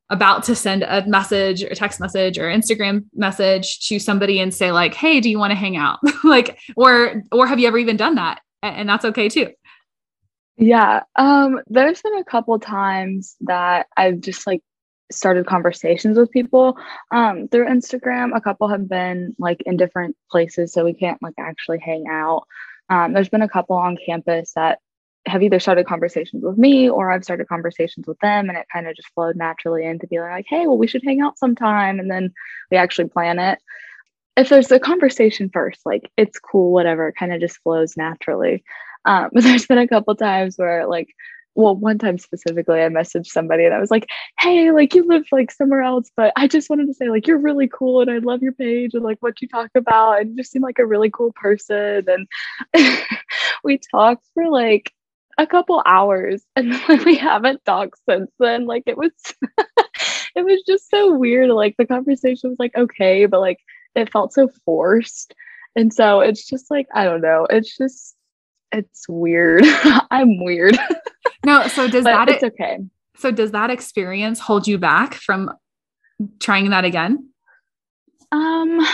[0.10, 4.72] about to send a message or text message or Instagram message to somebody and say
[4.72, 7.98] like, "Hey, do you want to hang out?" like or or have you ever even
[7.98, 8.42] done that?
[8.62, 9.52] And that's okay too.
[10.58, 11.04] Yeah.
[11.16, 14.62] Um there's been a couple times that I've just like
[15.12, 16.78] started conversations with people
[17.12, 18.36] um, through Instagram.
[18.36, 22.44] A couple have been like in different places, so we can't like actually hang out.
[22.90, 24.80] Um, there's been a couple on campus that
[25.28, 28.88] have either started conversations with me or I've started conversations with them, and it kind
[28.88, 32.10] of just flowed naturally into being like, hey, well, we should hang out sometime, and
[32.10, 32.34] then
[32.72, 33.60] we actually plan it.
[34.38, 38.64] If there's a conversation first, like it's cool, whatever, it kind of just flows naturally.
[39.06, 41.10] Um, but there's been a couple times where like
[41.56, 45.26] well, one time specifically, I messaged somebody and I was like, hey, like you live
[45.32, 48.18] like somewhere else, but I just wanted to say, like, you're really cool and I
[48.18, 50.20] love your page and like what you talk about.
[50.20, 52.06] And you just seem like a really cool person.
[52.08, 52.28] And
[53.64, 54.92] we talked for like
[55.38, 56.74] a couple hours and
[57.06, 58.66] we haven't talked since then.
[58.66, 59.12] Like it was,
[60.36, 61.50] it was just so weird.
[61.50, 63.60] Like the conversation was like okay, but like
[63.96, 65.34] it felt so forced.
[65.76, 67.48] And so it's just like, I don't know.
[67.50, 68.15] It's just,
[68.78, 69.64] it's weird.
[70.12, 70.78] I'm weird.
[71.46, 72.80] No, so does that it's okay.
[73.18, 75.52] So does that experience hold you back from
[76.40, 77.30] trying that again?
[78.32, 78.86] Um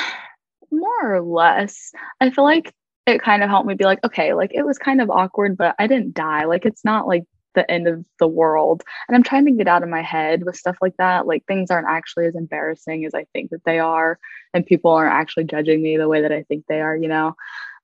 [0.72, 1.91] more or less.
[2.20, 2.74] I feel like
[3.08, 5.76] it kind of helped me be like, okay, like it was kind of awkward, but
[5.80, 6.46] I didn't die.
[6.46, 8.84] Like it's not like the end of the world.
[9.08, 11.28] And I'm trying to get out of my head with stuff like that.
[11.28, 14.20] Like things aren't actually as embarrassing as I think that they are.
[14.54, 17.36] And people aren't actually judging me the way that I think they are, you know?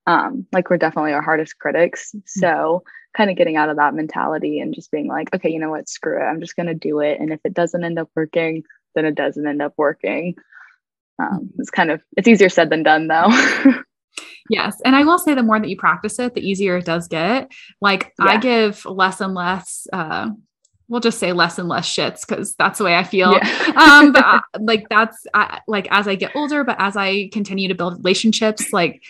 [0.07, 2.11] Um, like we're definitely our hardest critics.
[2.15, 2.39] Mm-hmm.
[2.39, 2.83] So
[3.15, 5.89] kind of getting out of that mentality and just being like, okay, you know what,
[5.89, 6.25] screw it.
[6.25, 7.19] I'm just going to do it.
[7.19, 8.63] And if it doesn't end up working,
[8.95, 10.35] then it doesn't end up working.
[11.19, 11.61] Um, mm-hmm.
[11.61, 13.27] it's kind of, it's easier said than done though.
[14.49, 14.79] yes.
[14.85, 17.51] And I will say the more that you practice it, the easier it does get.
[17.81, 18.25] Like yeah.
[18.25, 20.29] I give less and less, uh,
[20.87, 23.33] we'll just say less and less shits because that's the way I feel.
[23.33, 23.73] Yeah.
[23.75, 27.67] um, but I, like that's I, like as I get older, but as I continue
[27.67, 29.01] to build relationships, like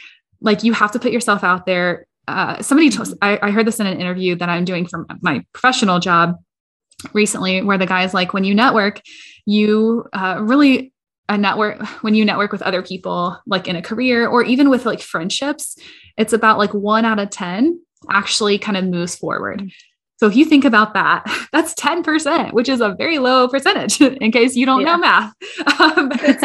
[0.41, 3.79] like you have to put yourself out there uh, somebody told, I, I heard this
[3.79, 6.35] in an interview that I'm doing for my professional job
[7.13, 9.01] recently, where the guy's like, when you network,
[9.45, 10.93] you uh, really
[11.29, 14.85] a network when you network with other people, like in a career or even with
[14.85, 15.77] like friendships,
[16.17, 19.69] it's about like one out of ten actually kind of moves forward.
[20.17, 24.31] So if you think about that, that's 10%, which is a very low percentage in
[24.31, 24.95] case you don't yeah.
[24.95, 25.33] know math.
[25.79, 26.43] Um, it's,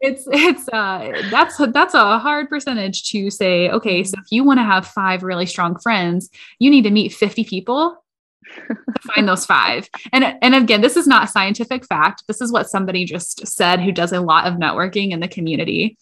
[0.00, 4.58] it's, it's, uh, that's, that's a hard percentage to say, okay, so if you want
[4.58, 8.02] to have five really strong friends, you need to meet 50 people
[9.14, 9.88] find those five.
[10.12, 12.24] And and again, this is not scientific fact.
[12.26, 15.96] This is what somebody just said who does a lot of networking in the community.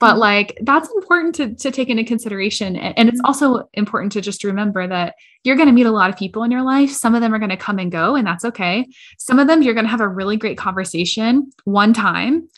[0.00, 0.20] But mm-hmm.
[0.20, 2.76] like that's important to, to take into consideration.
[2.76, 3.26] And, it's mm-hmm.
[3.26, 5.14] also important to just remember that
[5.44, 6.90] you're going to meet a lot of people in your life.
[6.90, 8.86] Some of them are going to come and go, and that's okay.
[9.18, 12.48] Some of them you're going to have a really great conversation one time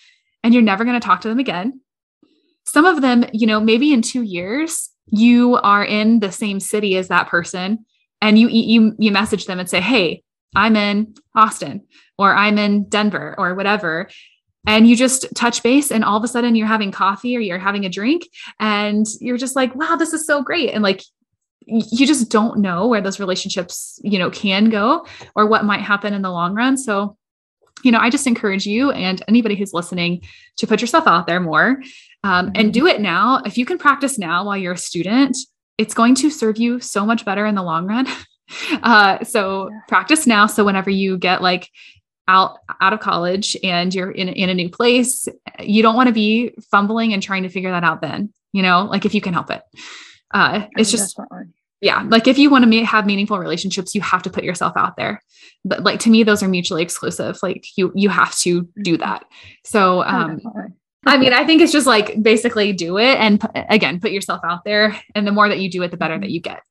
[0.43, 1.81] and you're never going to talk to them again.
[2.65, 6.97] Some of them, you know, maybe in two years, you are in the same city
[6.97, 7.85] as that person
[8.21, 10.23] and you you you message them and say hey
[10.55, 11.83] i'm in austin
[12.19, 14.09] or i'm in denver or whatever.
[14.67, 17.59] And you just touch base and all of a sudden you're having coffee or you're
[17.59, 18.27] having a drink
[18.59, 20.71] and you're just like wow this is so great.
[20.71, 21.03] And like
[21.67, 26.15] you just don't know where those relationships you know can go or what might happen
[26.15, 26.77] in the long run.
[26.79, 27.17] So
[27.83, 30.23] you know i just encourage you and anybody who's listening
[30.57, 31.83] to put yourself out there more
[32.23, 32.71] um, and mm-hmm.
[32.71, 33.43] do it now.
[33.45, 35.37] If you can practice now while you're a student
[35.79, 38.07] it's going to serve you so much better in the long run.
[38.83, 39.81] Uh, so yeah.
[39.89, 40.47] practice now.
[40.47, 41.71] So whenever you get like
[42.29, 45.27] out out of college and you're in, in a new place,
[45.61, 48.85] you don't want to be fumbling and trying to figure that out then, you know,
[48.85, 49.63] like if you can help it.
[50.33, 51.19] Uh, it's just,
[51.81, 54.97] yeah, like if you want to have meaningful relationships, you have to put yourself out
[54.97, 55.23] there.
[55.65, 57.39] But like to me, those are mutually exclusive.
[57.43, 59.01] Like you, you have to do mm-hmm.
[59.01, 59.25] that.
[59.65, 60.41] So, um,
[61.07, 64.65] I mean, I think it's just like basically do it and again, put yourself out
[64.65, 64.99] there.
[65.15, 66.63] And the more that you do it, the better that you get.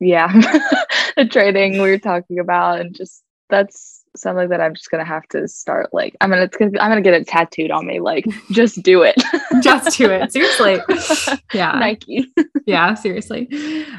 [0.00, 0.32] Yeah.
[1.16, 3.91] the training we were talking about, and just that's
[4.22, 7.14] something that I'm just gonna have to start like I'm gonna, gonna I'm gonna get
[7.14, 9.16] it tattooed on me like just do it.
[9.62, 10.80] Just do it seriously.
[11.52, 11.72] Yeah.
[11.72, 12.32] Nike.
[12.64, 13.48] Yeah seriously.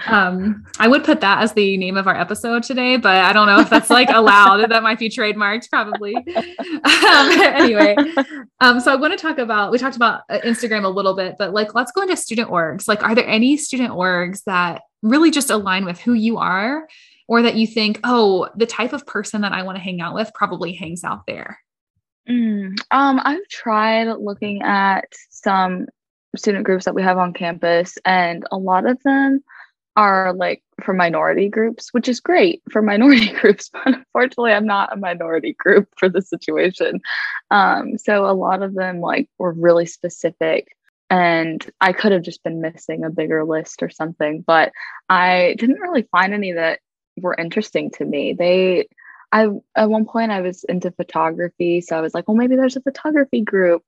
[0.07, 3.47] Um I would put that as the name of our episode today but I don't
[3.47, 6.15] know if that's like allowed that might be trademarked probably.
[6.15, 7.95] Um, anyway
[8.61, 11.35] um so I want to talk about we talked about uh, Instagram a little bit
[11.37, 12.87] but like let's go into student orgs.
[12.87, 16.87] Like are there any student orgs that really just align with who you are
[17.27, 20.15] or that you think, oh, the type of person that I want to hang out
[20.15, 21.59] with probably hangs out there?
[22.29, 25.87] Mm, um, I've tried looking at some
[26.35, 29.43] student groups that we have on campus, and a lot of them
[29.95, 34.91] are like for minority groups, which is great for minority groups, but unfortunately, I'm not
[34.91, 37.01] a minority group for the situation.
[37.51, 40.75] Um, so a lot of them like were really specific
[41.09, 44.71] and I could have just been missing a bigger list or something, but
[45.09, 46.79] I didn't really find any that
[47.17, 48.33] were interesting to me.
[48.33, 48.87] They
[49.31, 52.75] I at one point I was into photography, so I was like, well, maybe there's
[52.75, 53.83] a photography group.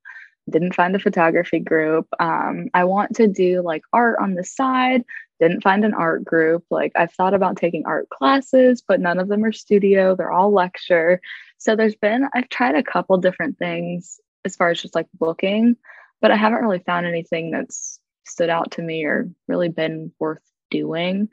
[0.50, 2.06] Didn't find a photography group.
[2.20, 5.04] Um, I want to do like art on the side.
[5.40, 6.64] Didn't find an art group.
[6.70, 10.16] Like I've thought about taking art classes, but none of them are studio.
[10.16, 11.20] They're all lecture.
[11.58, 15.76] So there's been I've tried a couple different things as far as just like booking,
[16.20, 20.42] but I haven't really found anything that's stood out to me or really been worth
[20.70, 21.28] doing.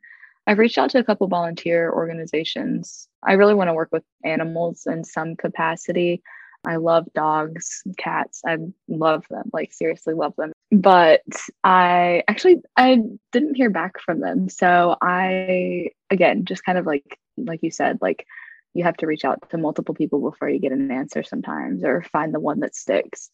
[0.45, 3.07] I've reached out to a couple volunteer organizations.
[3.23, 6.21] I really want to work with animals in some capacity.
[6.65, 8.41] I love dogs, cats.
[8.45, 10.53] I love them, like seriously love them.
[10.71, 11.21] But
[11.63, 12.99] I actually I
[13.31, 14.49] didn't hear back from them.
[14.49, 18.25] So I again just kind of like like you said, like
[18.73, 22.01] you have to reach out to multiple people before you get an answer sometimes or
[22.03, 23.29] find the one that sticks.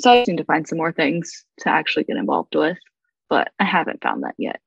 [0.00, 2.78] So I need to find some more things to actually get involved with,
[3.28, 4.60] but I haven't found that yet.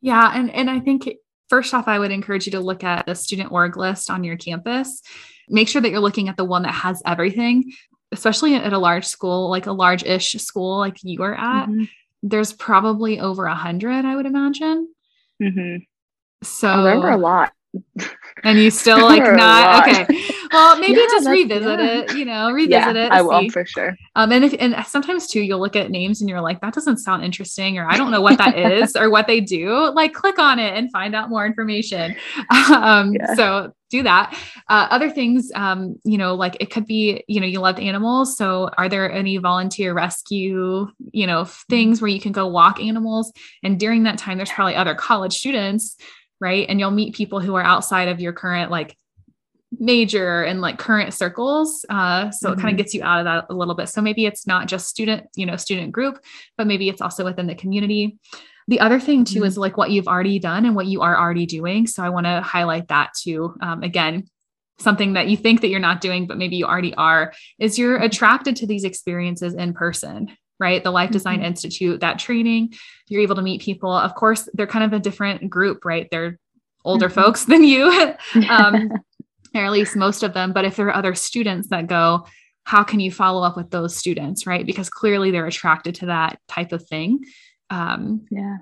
[0.00, 0.32] Yeah.
[0.34, 1.08] And, and I think
[1.48, 4.36] first off, I would encourage you to look at the student org list on your
[4.36, 5.02] campus.
[5.48, 7.72] Make sure that you're looking at the one that has everything,
[8.12, 11.68] especially at a large school, like a large ish school like you are at.
[11.68, 11.84] Mm-hmm.
[12.22, 14.88] There's probably over a hundred, I would imagine.
[15.42, 15.84] Mm-hmm.
[16.42, 17.52] So there were a lot
[18.44, 20.06] and you still like not okay.
[20.52, 21.98] Well maybe yeah, just revisit yeah.
[21.98, 23.48] it you know revisit yeah, it i will see.
[23.48, 23.96] for sure.
[24.16, 26.98] Um and if and sometimes too you'll look at names and you're like that doesn't
[26.98, 30.38] sound interesting or i don't know what that is or what they do like click
[30.38, 32.14] on it and find out more information.
[32.68, 34.38] Um so do that.
[34.68, 38.36] Uh, other things um you know like it could be you know you loved animals
[38.36, 43.32] so are there any volunteer rescue you know things where you can go walk animals?
[43.62, 45.96] And during that time there's probably other college students
[46.40, 46.66] right?
[46.68, 48.96] And you'll meet people who are outside of your current like
[49.78, 52.58] major and like current circles uh, so mm-hmm.
[52.58, 53.88] it kind of gets you out of that a little bit.
[53.88, 56.18] So maybe it's not just student you know student group
[56.56, 58.18] but maybe it's also within the community.
[58.68, 59.46] The other thing too mm-hmm.
[59.46, 61.86] is like what you've already done and what you are already doing.
[61.86, 63.54] So i want to highlight that too.
[63.60, 64.28] Um, again
[64.80, 67.96] something that you think that you're not doing but maybe you already are is you're
[67.96, 70.28] attracted to these experiences in person
[70.60, 70.82] right?
[70.82, 71.46] The Life Design mm-hmm.
[71.46, 72.74] Institute, that training,
[73.08, 73.92] you're able to meet people.
[73.92, 76.08] Of course, they're kind of a different group, right?
[76.10, 76.38] They're
[76.84, 77.20] older mm-hmm.
[77.20, 77.90] folks than you,
[78.48, 78.90] um,
[79.54, 80.52] or at least most of them.
[80.52, 82.26] But if there are other students that go,
[82.64, 84.66] how can you follow up with those students, right?
[84.66, 87.24] Because clearly they're attracted to that type of thing.
[87.70, 88.58] Um, yeah.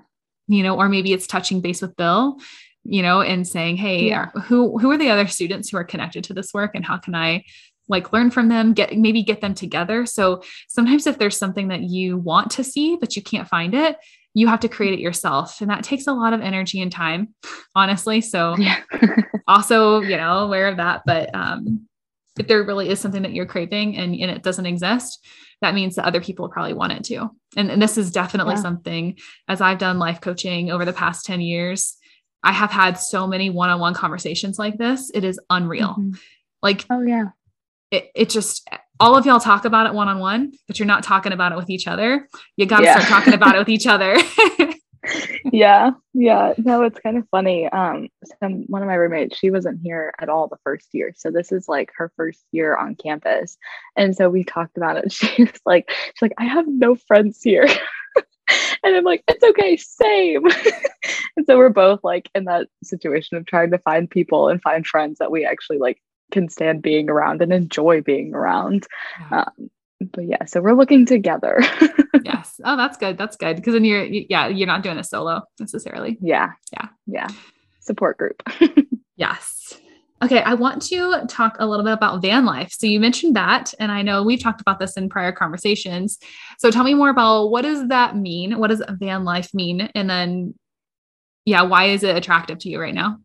[0.47, 2.39] You know, or maybe it's touching base with Bill,
[2.85, 4.29] you know, and saying, "Hey, yeah.
[4.45, 7.15] who who are the other students who are connected to this work, and how can
[7.15, 7.43] I
[7.87, 10.05] like learn from them get maybe get them together.
[10.05, 13.97] So sometimes if there's something that you want to see but you can't find it
[14.33, 15.61] you have to create it yourself.
[15.61, 17.33] And that takes a lot of energy and time
[17.75, 18.21] honestly.
[18.21, 18.81] So yeah.
[19.47, 21.01] also you know aware of that.
[21.05, 21.87] But um,
[22.37, 25.25] if there really is something that you're craving and, and it doesn't exist
[25.61, 27.29] that means that other people probably want it too.
[27.55, 28.61] And, and this is definitely yeah.
[28.61, 29.17] something
[29.47, 31.97] as i've done life coaching over the past 10 years
[32.43, 35.11] i have had so many one-on-one conversations like this.
[35.13, 35.89] It is unreal.
[35.89, 36.11] Mm-hmm.
[36.61, 37.29] like oh yeah
[37.91, 38.67] it, it just
[38.99, 41.57] all of y'all talk about it one on one, but you're not talking about it
[41.57, 42.27] with each other.
[42.55, 42.99] You got to yeah.
[42.99, 44.17] start talking about it with each other.
[45.51, 46.53] yeah, yeah.
[46.57, 47.67] No, it's kind of funny.
[47.67, 48.09] Um,
[48.41, 51.51] some, one of my roommates, she wasn't here at all the first year, so this
[51.51, 53.57] is like her first year on campus,
[53.95, 55.11] and so we talked about it.
[55.17, 57.67] She's like, she's like, I have no friends here.
[58.83, 60.45] and I'm like, it's okay, same.
[61.37, 64.85] and so we're both like in that situation of trying to find people and find
[64.85, 66.01] friends that we actually like
[66.31, 68.87] can stand being around and enjoy being around.
[69.31, 69.45] Yeah.
[69.45, 69.69] Um,
[70.13, 71.59] but yeah, so we're looking together.
[72.23, 72.59] yes.
[72.63, 73.17] Oh, that's good.
[73.17, 73.55] That's good.
[73.55, 76.17] Because then you're, yeah, you're not doing a solo necessarily.
[76.21, 76.51] Yeah.
[76.71, 76.87] Yeah.
[77.07, 77.27] Yeah.
[77.79, 78.43] Support group.
[79.15, 79.79] yes.
[80.23, 82.71] Okay, I want to talk a little bit about van life.
[82.71, 86.17] So you mentioned that, and I know we've talked about this in prior conversations.
[86.57, 88.57] So tell me more about what does that mean?
[88.57, 89.81] What does van life mean?
[89.93, 90.55] And then,
[91.45, 93.19] yeah, why is it attractive to you right now?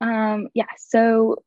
[0.00, 1.42] Um, yeah, so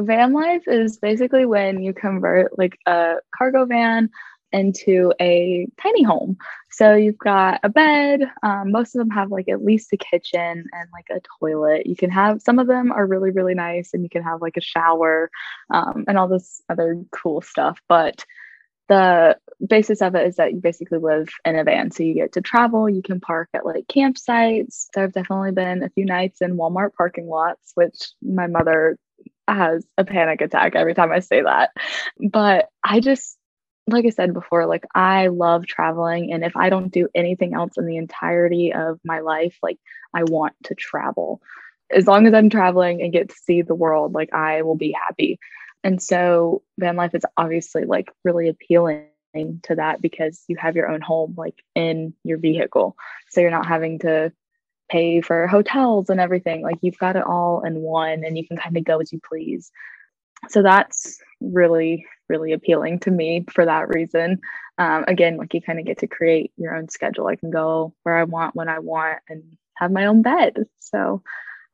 [0.00, 4.10] van life is basically when you convert like a cargo van
[4.52, 6.36] into a tiny home.
[6.70, 8.22] So you've got a bed.
[8.42, 11.86] Um, most of them have like at least a kitchen and like a toilet.
[11.86, 14.56] You can have some of them are really, really nice and you can have like
[14.56, 15.30] a shower
[15.70, 17.78] um, and all this other cool stuff.
[17.88, 18.24] But
[18.88, 19.36] the
[19.66, 21.90] basis of it is that you basically live in a van.
[21.90, 24.86] So you get to travel, you can park at like campsites.
[24.94, 28.96] There have definitely been a few nights in Walmart parking lots, which my mother
[29.56, 31.70] has a panic attack every time I say that.
[32.18, 33.36] But I just,
[33.86, 36.32] like I said before, like I love traveling.
[36.32, 39.78] And if I don't do anything else in the entirety of my life, like
[40.14, 41.40] I want to travel.
[41.90, 44.92] As long as I'm traveling and get to see the world, like I will be
[44.92, 45.38] happy.
[45.82, 49.06] And so van life is obviously like really appealing
[49.62, 52.96] to that because you have your own home like in your vehicle.
[53.30, 54.32] So you're not having to
[54.88, 56.62] pay for hotels and everything.
[56.62, 59.20] Like you've got it all in one and you can kind of go as you
[59.20, 59.70] please.
[60.48, 64.40] So that's really, really appealing to me for that reason.
[64.78, 67.26] Um, again, like you kind of get to create your own schedule.
[67.26, 69.42] I can go where I want, when I want, and
[69.74, 70.56] have my own bed.
[70.78, 71.22] So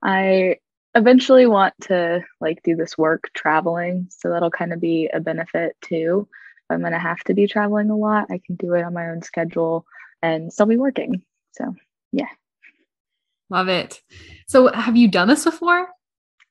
[0.03, 0.57] I
[0.95, 4.07] eventually want to like do this work traveling.
[4.11, 6.29] So that'll kind of be a benefit too.
[6.31, 8.95] If I'm going to have to be traveling a lot, I can do it on
[8.95, 9.85] my own schedule
[10.23, 11.23] and still be working.
[11.53, 11.75] So,
[12.13, 12.29] yeah.
[13.51, 14.03] Love it.
[14.47, 15.89] So, have you done this before?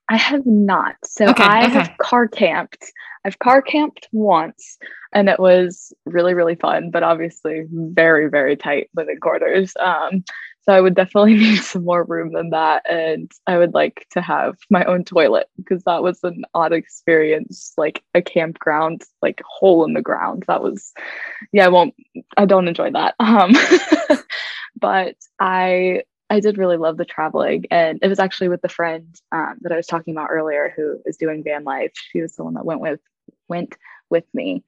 [0.09, 0.95] I have not.
[1.05, 1.73] So, okay, I okay.
[1.73, 2.91] have car camped.
[3.25, 4.77] I've car camped once
[5.13, 9.73] and it was really, really fun, but obviously very, very tight living quarters.
[9.79, 10.23] Um,
[10.61, 12.83] so I would definitely need some more room than that.
[12.89, 17.73] And I would like to have my own toilet because that was an odd experience,
[17.77, 20.43] like a campground, like hole in the ground.
[20.47, 20.93] That was,
[21.51, 21.93] yeah, I won't,
[22.37, 23.15] I don't enjoy that.
[23.19, 23.53] Um,
[24.79, 26.03] but I
[26.33, 27.65] I did really love the traveling.
[27.69, 30.97] And it was actually with the friend um, that I was talking about earlier who
[31.05, 31.91] is doing van life.
[31.93, 32.99] She was the one that went with
[33.49, 33.77] went
[34.09, 34.63] with me.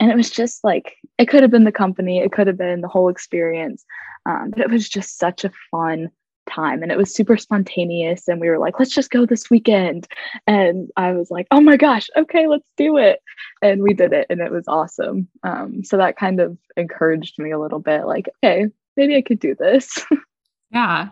[0.00, 2.80] And it was just like it could have been the company, it could have been
[2.80, 3.84] the whole experience.
[4.24, 6.10] Um, but it was just such a fun
[6.48, 10.08] time and it was super spontaneous and we were like let's just go this weekend
[10.48, 13.20] and i was like oh my gosh okay let's do it
[13.62, 17.52] and we did it and it was awesome um, so that kind of encouraged me
[17.52, 18.66] a little bit like okay
[18.96, 20.04] maybe i could do this
[20.70, 21.08] Yeah.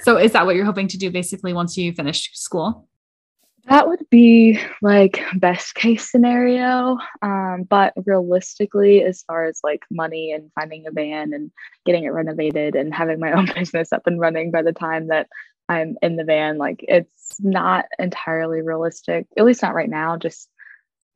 [0.00, 2.88] So is that what you're hoping to do basically once you finish school?
[3.66, 6.98] That would be like best case scenario.
[7.22, 11.50] Um, but realistically, as far as like money and finding a van and
[11.86, 15.28] getting it renovated and having my own business up and running by the time that
[15.68, 20.18] I'm in the van, like it's not entirely realistic, at least not right now.
[20.18, 20.50] Just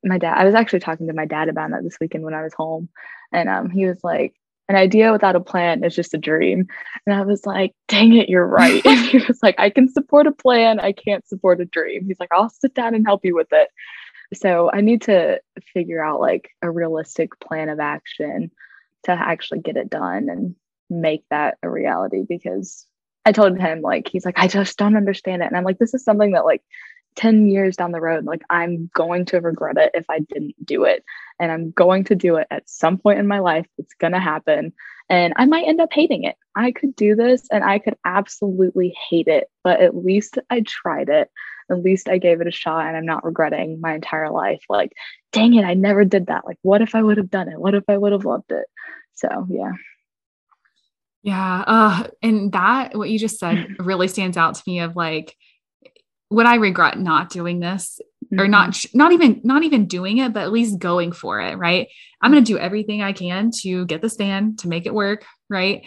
[0.03, 2.43] my dad, I was actually talking to my dad about that this weekend when I
[2.43, 2.89] was home.
[3.31, 4.35] And um, he was like,
[4.69, 6.67] an idea without a plan is just a dream.
[7.07, 8.85] And I was like, dang it, you're right.
[8.85, 10.79] and he was like, I can support a plan.
[10.79, 12.05] I can't support a dream.
[12.07, 13.71] He's like, I'll sit down and help you with it.
[14.35, 15.41] So I need to
[15.73, 18.51] figure out like a realistic plan of action
[19.05, 20.55] to actually get it done and
[20.91, 22.87] make that a reality because
[23.25, 25.93] I told him like he's like I just don't understand it and I'm like this
[25.93, 26.63] is something that like
[27.19, 30.85] 10 years down the road like I'm going to regret it if I didn't do
[30.85, 31.05] it
[31.39, 34.21] and I'm going to do it at some point in my life it's going to
[34.21, 34.73] happen
[35.09, 36.37] and I might end up hating it.
[36.55, 41.09] I could do this and I could absolutely hate it, but at least I tried
[41.09, 41.31] it.
[41.71, 44.63] At least I gave it a shot and I'm not regretting my entire life.
[44.69, 44.93] Like,
[45.33, 46.45] dang it, I never did that.
[46.45, 47.59] Like, what if I would have done it?
[47.59, 48.67] What if I would have loved it?
[49.15, 49.73] So, yeah.
[51.23, 51.65] Yeah.
[51.67, 55.35] Uh, and that, what you just said, really stands out to me of like,
[56.31, 58.41] would I regret not doing this mm-hmm.
[58.41, 58.99] or not, mm-hmm.
[58.99, 61.57] not even, not even doing it, but at least going for it.
[61.57, 61.89] Right.
[62.21, 65.25] I'm going to do everything I can to get this van, to make it work.
[65.49, 65.87] Right.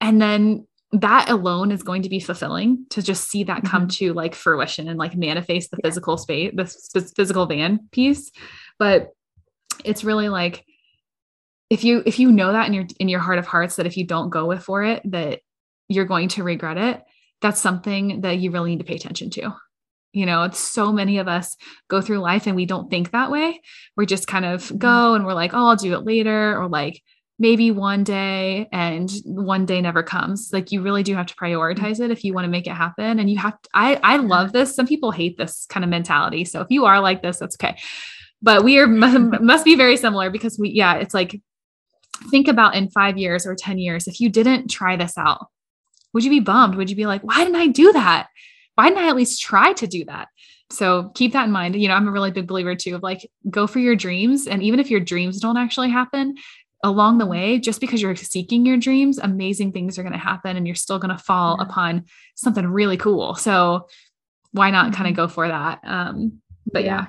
[0.00, 4.06] And then that alone is going to be fulfilling to just see that come mm-hmm.
[4.06, 5.88] to like fruition and like manifest the yeah.
[5.88, 8.30] physical space, the physical van piece.
[8.78, 9.10] But
[9.84, 10.64] it's really like,
[11.70, 13.96] if you if you know that in your in your heart of hearts that if
[13.96, 15.40] you don't go with for it that
[15.88, 17.00] you're going to regret it
[17.40, 19.52] that's something that you really need to pay attention to.
[20.12, 21.56] You know it's so many of us
[21.88, 23.60] go through life and we don't think that way.
[23.96, 24.78] We just kind of mm-hmm.
[24.78, 27.00] go and we're like oh i'll do it later or like
[27.38, 30.50] maybe one day and one day never comes.
[30.52, 33.18] Like you really do have to prioritize it if you want to make it happen
[33.18, 34.74] and you have to, i i love this.
[34.74, 37.78] Some people hate this kind of mentality so if you are like this that's okay.
[38.42, 41.40] But we are must be very similar because we yeah it's like
[42.28, 45.46] think about in five years or 10 years, if you didn't try this out,
[46.12, 46.74] would you be bummed?
[46.74, 48.28] Would you be like, why didn't I do that?
[48.74, 50.28] Why didn't I at least try to do that?
[50.70, 51.80] So keep that in mind.
[51.80, 54.46] You know, I'm a really big believer too of like, go for your dreams.
[54.46, 56.36] And even if your dreams don't actually happen,
[56.82, 60.56] along the way, just because you're seeking your dreams, amazing things are going to happen
[60.56, 61.66] and you're still going to fall yeah.
[61.66, 62.04] upon
[62.36, 63.34] something really cool.
[63.34, 63.88] So
[64.52, 64.94] why not mm-hmm.
[64.94, 65.80] kind of go for that?
[65.84, 66.40] Um,
[66.72, 67.02] but yeah.
[67.02, 67.06] yeah.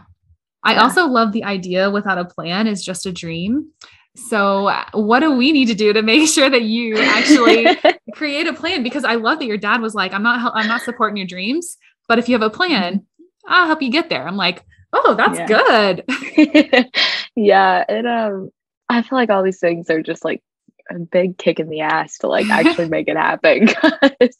[0.63, 0.83] I yeah.
[0.83, 3.71] also love the idea without a plan is just a dream.
[4.15, 7.67] So, what do we need to do to make sure that you actually
[8.13, 8.83] create a plan?
[8.83, 11.77] Because I love that your dad was like, "I'm not, I'm not supporting your dreams,
[12.07, 13.05] but if you have a plan.
[13.47, 15.47] I'll help you get there." I'm like, "Oh, that's yeah.
[15.47, 16.89] good."
[17.35, 18.51] yeah, it um,
[18.89, 20.43] I feel like all these things are just like
[20.89, 24.37] a big kick in the ass to like actually make it happen because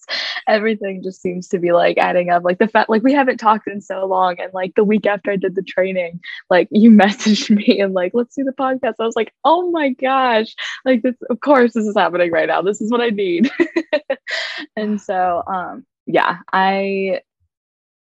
[0.47, 2.43] everything just seems to be like adding up.
[2.43, 5.31] Like the fact, like we haven't talked in so long, and like the week after
[5.31, 6.19] I did the training,
[6.49, 8.95] like you messaged me and like let's do the podcast.
[8.99, 11.15] I was like, oh my gosh, like this.
[11.29, 12.61] Of course, this is happening right now.
[12.61, 13.51] This is what I need.
[14.75, 17.21] and so, um, yeah, I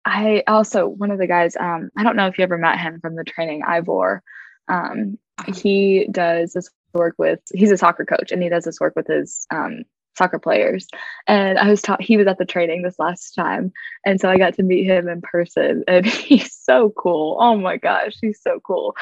[0.05, 3.01] I also one of the guys, um, I don't know if you ever met him
[3.01, 4.22] from the training, Ivor.
[4.68, 5.18] Um,
[5.55, 9.07] he does this work with he's a soccer coach and he does this work with
[9.07, 9.85] his um,
[10.16, 10.87] soccer players.
[11.26, 13.72] And i was taught he was at the training this last time.
[14.07, 17.37] And so i got to meet him in person and he's so cool.
[17.41, 18.95] Oh my gosh he's so cool.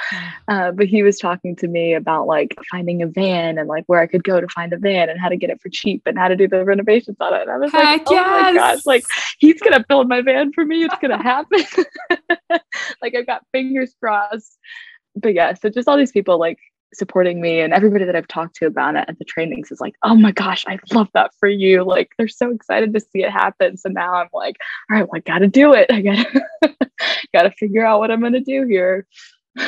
[0.48, 4.00] Uh, but he was talking to me about like finding a van and like where
[4.00, 6.18] i could go to find a van and how to get it for cheap and
[6.18, 7.42] how to do the renovations on it.
[7.42, 8.26] And i was Heck like oh yes.
[8.26, 9.04] my gosh like
[9.38, 10.84] he's gonna build my van for me.
[10.84, 11.60] It's gonna happen.
[13.00, 14.58] Like i've got fingers crossed
[15.16, 16.58] but yeah so just all these people like
[16.94, 19.94] supporting me and everybody that I've talked to about it at the trainings is like,
[20.02, 21.84] oh my gosh, I love that for you.
[21.84, 23.76] Like they're so excited to see it happen.
[23.76, 24.56] So now I'm like,
[24.90, 25.90] all right, well, I gotta do it.
[25.90, 26.42] I gotta
[27.32, 29.06] gotta figure out what I'm gonna do here.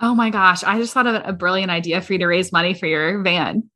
[0.00, 0.62] oh my gosh.
[0.64, 3.68] I just thought of a brilliant idea for you to raise money for your van.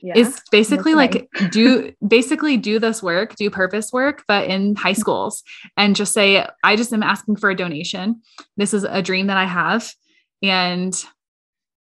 [0.00, 4.92] Yeah, is basically like do basically do this work, do purpose work, but in high
[4.92, 5.00] mm-hmm.
[5.00, 5.42] schools
[5.76, 8.22] and just say, I just am asking for a donation.
[8.56, 9.92] This is a dream that I have.
[10.42, 10.94] And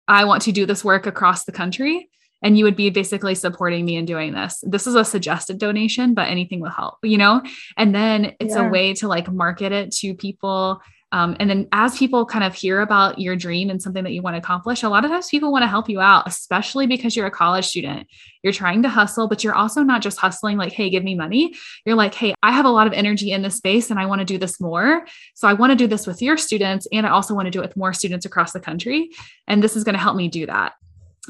[0.09, 2.09] I want to do this work across the country.
[2.42, 4.62] And you would be basically supporting me in doing this.
[4.62, 7.42] This is a suggested donation, but anything will help, you know?
[7.76, 8.66] And then it's yeah.
[8.66, 10.80] a way to like market it to people
[11.12, 14.22] um, and then as people kind of hear about your dream and something that you
[14.22, 17.14] want to accomplish, a lot of times people want to help you out, especially because
[17.14, 18.09] you're a college student.
[18.42, 21.54] You're trying to hustle, but you're also not just hustling like, hey, give me money.
[21.84, 24.20] You're like, hey, I have a lot of energy in this space and I want
[24.20, 25.07] to do this more.
[25.34, 26.88] So I want to do this with your students.
[26.92, 29.11] And I also want to do it with more students across the country.
[29.46, 30.72] And this is going to help me do that.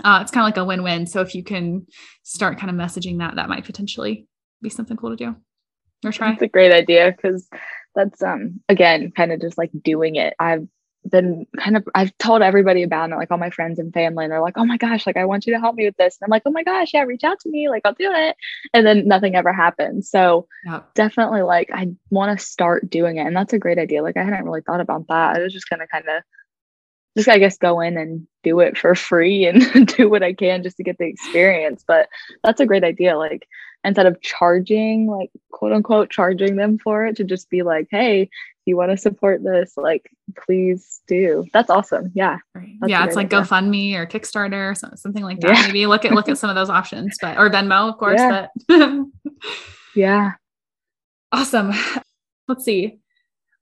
[0.02, 1.06] Uh, it's kind of like a win win.
[1.06, 1.86] So if you can
[2.22, 4.26] start kind of messaging that, that might potentially
[4.62, 5.36] be something cool to do
[6.04, 6.32] or try.
[6.32, 7.48] It's a great idea because
[7.96, 10.68] that's um again kind of just like doing it i've
[11.10, 14.32] been kind of I've told everybody about it, like all my friends and family, and
[14.32, 16.26] they're like, "Oh my gosh, like I want you to help me with this." And
[16.26, 18.36] I'm like, "Oh my gosh, yeah, reach out to me, like I'll do it."
[18.74, 20.10] And then nothing ever happens.
[20.10, 20.46] So
[20.94, 24.02] definitely, like I want to start doing it, and that's a great idea.
[24.02, 25.36] Like I hadn't really thought about that.
[25.36, 26.22] I was just gonna kind of,
[27.16, 30.62] just I guess, go in and do it for free and do what I can
[30.62, 31.84] just to get the experience.
[31.86, 32.08] But
[32.44, 33.18] that's a great idea.
[33.18, 33.48] Like
[33.84, 38.22] instead of charging, like quote unquote, charging them for it, to just be like, hey,
[38.22, 38.30] if
[38.64, 41.44] you want to support this, like, please do.
[41.52, 42.12] That's awesome.
[42.14, 42.38] Yeah.
[42.54, 42.74] Right.
[42.86, 43.04] Yeah.
[43.04, 43.40] It's like idea.
[43.40, 45.54] GoFundMe or Kickstarter or something like that.
[45.54, 45.66] Yeah.
[45.66, 48.20] Maybe look at look at some of those options, but or Venmo, of course.
[48.20, 48.46] Yeah.
[48.68, 49.06] But
[49.96, 50.32] Yeah.
[51.32, 51.72] Awesome.
[52.46, 53.00] Let's see.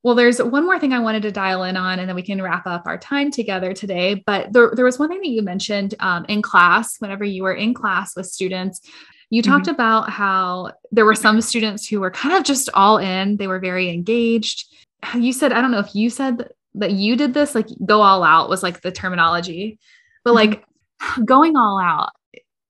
[0.04, 2.42] Well, there's one more thing I wanted to dial in on, and then we can
[2.42, 4.22] wrap up our time together today.
[4.26, 7.54] But there, there was one thing that you mentioned um, in class, whenever you were
[7.54, 8.82] in class with students,
[9.30, 9.50] you mm-hmm.
[9.50, 13.46] talked about how there were some students who were kind of just all in, they
[13.46, 14.66] were very engaged.
[15.14, 18.22] You said, I don't know if you said that you did this, like go all
[18.22, 19.78] out was like the terminology,
[20.22, 20.52] but mm-hmm.
[20.52, 20.64] like
[21.24, 22.10] going all out,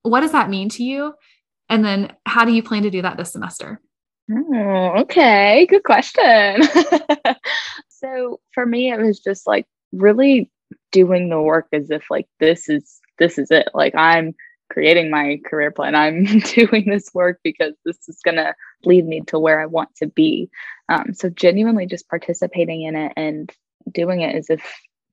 [0.03, 1.15] what does that mean to you?
[1.69, 3.81] And then how do you plan to do that this semester?
[4.31, 6.63] Oh, okay, good question.
[7.89, 10.51] so for me, it was just like really
[10.93, 13.69] doing the work as if like this is this is it.
[13.75, 14.35] Like I'm
[14.71, 15.95] creating my career plan.
[15.95, 18.55] I'm doing this work because this is gonna
[18.85, 20.49] lead me to where I want to be.
[20.89, 23.53] Um, so genuinely just participating in it and
[23.93, 24.63] doing it as if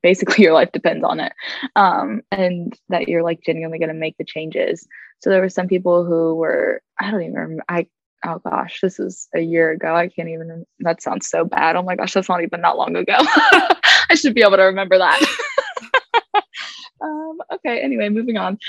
[0.03, 1.34] basically your life depends on it
[1.76, 4.88] um, and that you're like genuinely going to make the changes
[5.22, 7.86] so there were some people who were i don't even remember i
[8.26, 9.95] oh gosh, this is a year ago.
[9.95, 11.76] I can't even, that sounds so bad.
[11.76, 13.15] Oh my gosh, that's not even that long ago.
[13.17, 15.22] I should be able to remember that.
[17.01, 18.59] um, okay, anyway, moving on.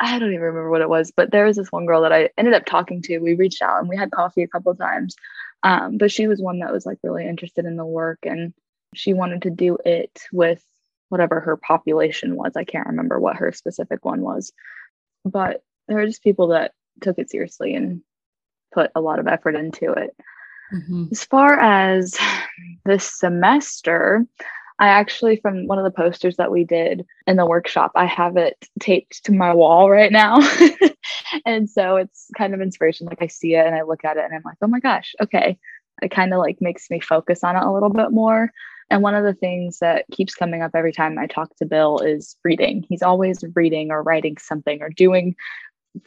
[0.00, 2.30] I don't even remember what it was, but there was this one girl that I
[2.36, 3.18] ended up talking to.
[3.18, 5.16] We reached out and we had coffee a couple times.
[5.62, 8.52] Um, but she was one that was like really interested in the work and
[8.94, 10.62] she wanted to do it with
[11.08, 12.52] whatever her population was.
[12.56, 14.52] I can't remember what her specific one was.
[15.24, 18.02] But there were just people that took it seriously and
[18.76, 20.14] put a lot of effort into it.
[20.74, 21.06] Mm-hmm.
[21.10, 22.16] As far as
[22.84, 24.26] this semester,
[24.78, 28.36] I actually, from one of the posters that we did in the workshop, I have
[28.36, 30.38] it taped to my wall right now.
[31.46, 33.06] and so it's kind of inspiration.
[33.06, 35.14] Like I see it and I look at it and I'm like, oh my gosh,
[35.22, 35.58] okay.
[36.02, 38.52] It kind of like makes me focus on it a little bit more.
[38.90, 41.98] And one of the things that keeps coming up every time I talk to Bill
[41.98, 42.84] is reading.
[42.86, 45.34] He's always reading or writing something or doing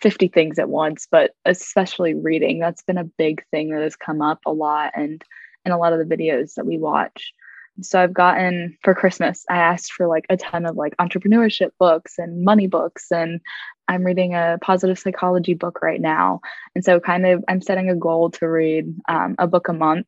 [0.01, 2.59] 50 things at once, but especially reading.
[2.59, 5.23] That's been a big thing that has come up a lot and
[5.65, 7.33] in a lot of the videos that we watch.
[7.81, 12.15] So I've gotten for Christmas, I asked for like a ton of like entrepreneurship books
[12.17, 13.39] and money books and
[13.87, 16.41] I'm reading a positive psychology book right now.
[16.75, 20.07] And so kind of I'm setting a goal to read um, a book a month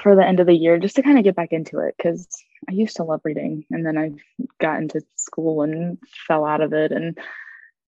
[0.00, 2.28] for the end of the year just to kind of get back into it because
[2.68, 4.12] I used to love reading and then I
[4.58, 7.18] got into school and fell out of it and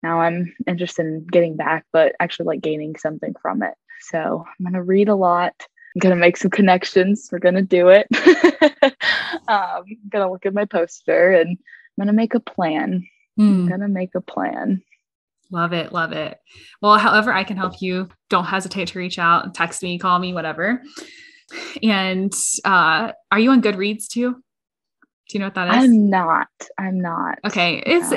[0.02, 3.74] now I'm interested in getting back, but actually like gaining something from it.
[4.00, 5.54] So I'm going to read a lot.
[5.94, 7.28] I'm going to make some connections.
[7.30, 8.06] We're going to do it.
[8.82, 8.92] um,
[9.48, 13.06] I'm going to look at my poster and I'm going to make a plan.
[13.38, 13.50] Mm.
[13.50, 14.82] I'm going to make a plan.
[15.50, 15.92] Love it.
[15.92, 16.38] Love it.
[16.80, 20.32] Well, however I can help you, don't hesitate to reach out, text me, call me,
[20.32, 20.82] whatever.
[21.82, 22.32] And
[22.64, 24.32] uh, are you on Goodreads too?
[24.32, 25.84] Do you know what that is?
[25.84, 26.48] I'm not.
[26.78, 27.38] I'm not.
[27.44, 27.82] Okay.
[27.84, 28.10] It's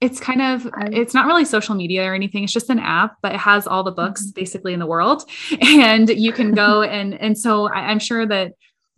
[0.00, 3.32] it's kind of it's not really social media or anything it's just an app but
[3.32, 4.40] it has all the books mm-hmm.
[4.40, 5.22] basically in the world
[5.60, 8.52] and you can go and and so I, i'm sure that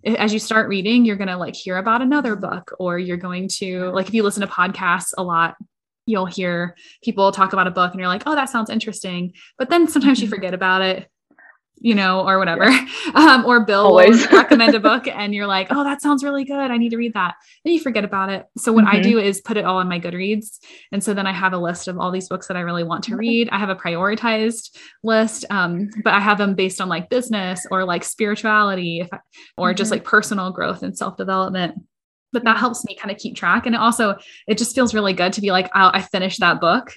[0.04, 3.48] as you start reading you're going to like hear about another book or you're going
[3.58, 5.56] to like if you listen to podcasts a lot
[6.06, 9.70] you'll hear people talk about a book and you're like oh that sounds interesting but
[9.70, 10.34] then sometimes you mm-hmm.
[10.34, 11.08] forget about it
[11.80, 12.68] you know, or whatever.
[13.14, 14.28] Um, or Bill Always.
[14.28, 16.70] will recommend a book and you're like, oh, that sounds really good.
[16.70, 17.34] I need to read that.
[17.64, 18.46] And you forget about it.
[18.58, 18.96] So what mm-hmm.
[18.96, 20.58] I do is put it all on my Goodreads.
[20.92, 23.04] And so then I have a list of all these books that I really want
[23.04, 23.48] to read.
[23.50, 27.84] I have a prioritized list, um, but I have them based on like business or
[27.84, 29.20] like spirituality if I,
[29.56, 29.76] or mm-hmm.
[29.76, 31.74] just like personal growth and self-development
[32.32, 34.14] but that helps me kind of keep track and it also
[34.46, 36.92] it just feels really good to be like oh, i finished that book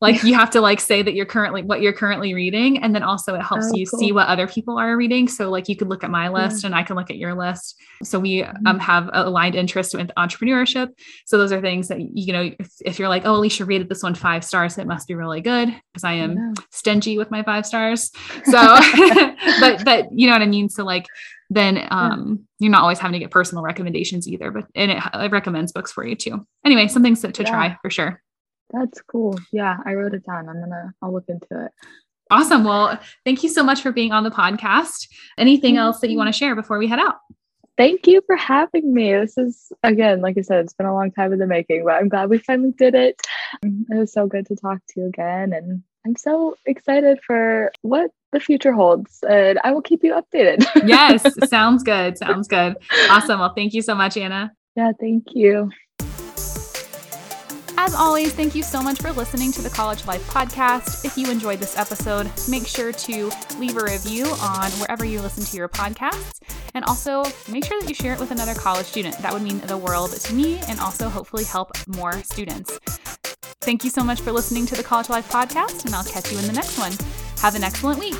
[0.00, 3.02] like you have to like say that you're currently what you're currently reading and then
[3.02, 3.98] also it helps oh, you cool.
[3.98, 6.68] see what other people are reading so like you could look at my list yeah.
[6.68, 8.66] and i can look at your list so we mm-hmm.
[8.66, 10.88] um, have aligned interest with entrepreneurship
[11.26, 14.02] so those are things that you know if, if, you're like oh alicia rated this
[14.02, 16.52] one five stars it must be really good because i am yeah.
[16.70, 18.10] stingy with my five stars
[18.44, 18.52] so
[19.60, 21.06] but but you know what i mean so like
[21.50, 22.28] then um,
[22.58, 22.66] yeah.
[22.66, 25.90] you're not always having to get personal recommendations either but and it, it recommends books
[25.90, 28.22] for you too anyway some things to, to try for sure
[28.70, 29.38] that's cool.
[29.52, 30.48] Yeah, I wrote it down.
[30.48, 31.72] I'm gonna I'll look into it.
[32.30, 32.64] Awesome.
[32.64, 35.08] Well, thank you so much for being on the podcast.
[35.38, 35.80] Anything mm-hmm.
[35.80, 37.16] else that you want to share before we head out?
[37.78, 39.12] Thank you for having me.
[39.12, 41.94] This is again, like I said, it's been a long time in the making, but
[41.94, 43.20] I'm glad we finally did it.
[43.62, 48.10] It was so good to talk to you again and I'm so excited for what
[48.32, 50.66] the future holds and I will keep you updated.
[50.86, 52.18] yes, sounds good.
[52.18, 52.76] Sounds good.
[53.10, 53.40] Awesome.
[53.40, 54.52] Well, thank you so much, Anna.
[54.74, 55.70] Yeah, thank you.
[57.88, 61.06] As always, thank you so much for listening to the College Life podcast.
[61.06, 65.42] If you enjoyed this episode, make sure to leave a review on wherever you listen
[65.42, 66.40] to your podcasts.
[66.74, 69.16] And also make sure that you share it with another college student.
[69.20, 72.78] That would mean the world to me and also hopefully help more students.
[73.62, 76.38] Thank you so much for listening to the College Life podcast, and I'll catch you
[76.38, 76.92] in the next one.
[77.40, 78.18] Have an excellent week.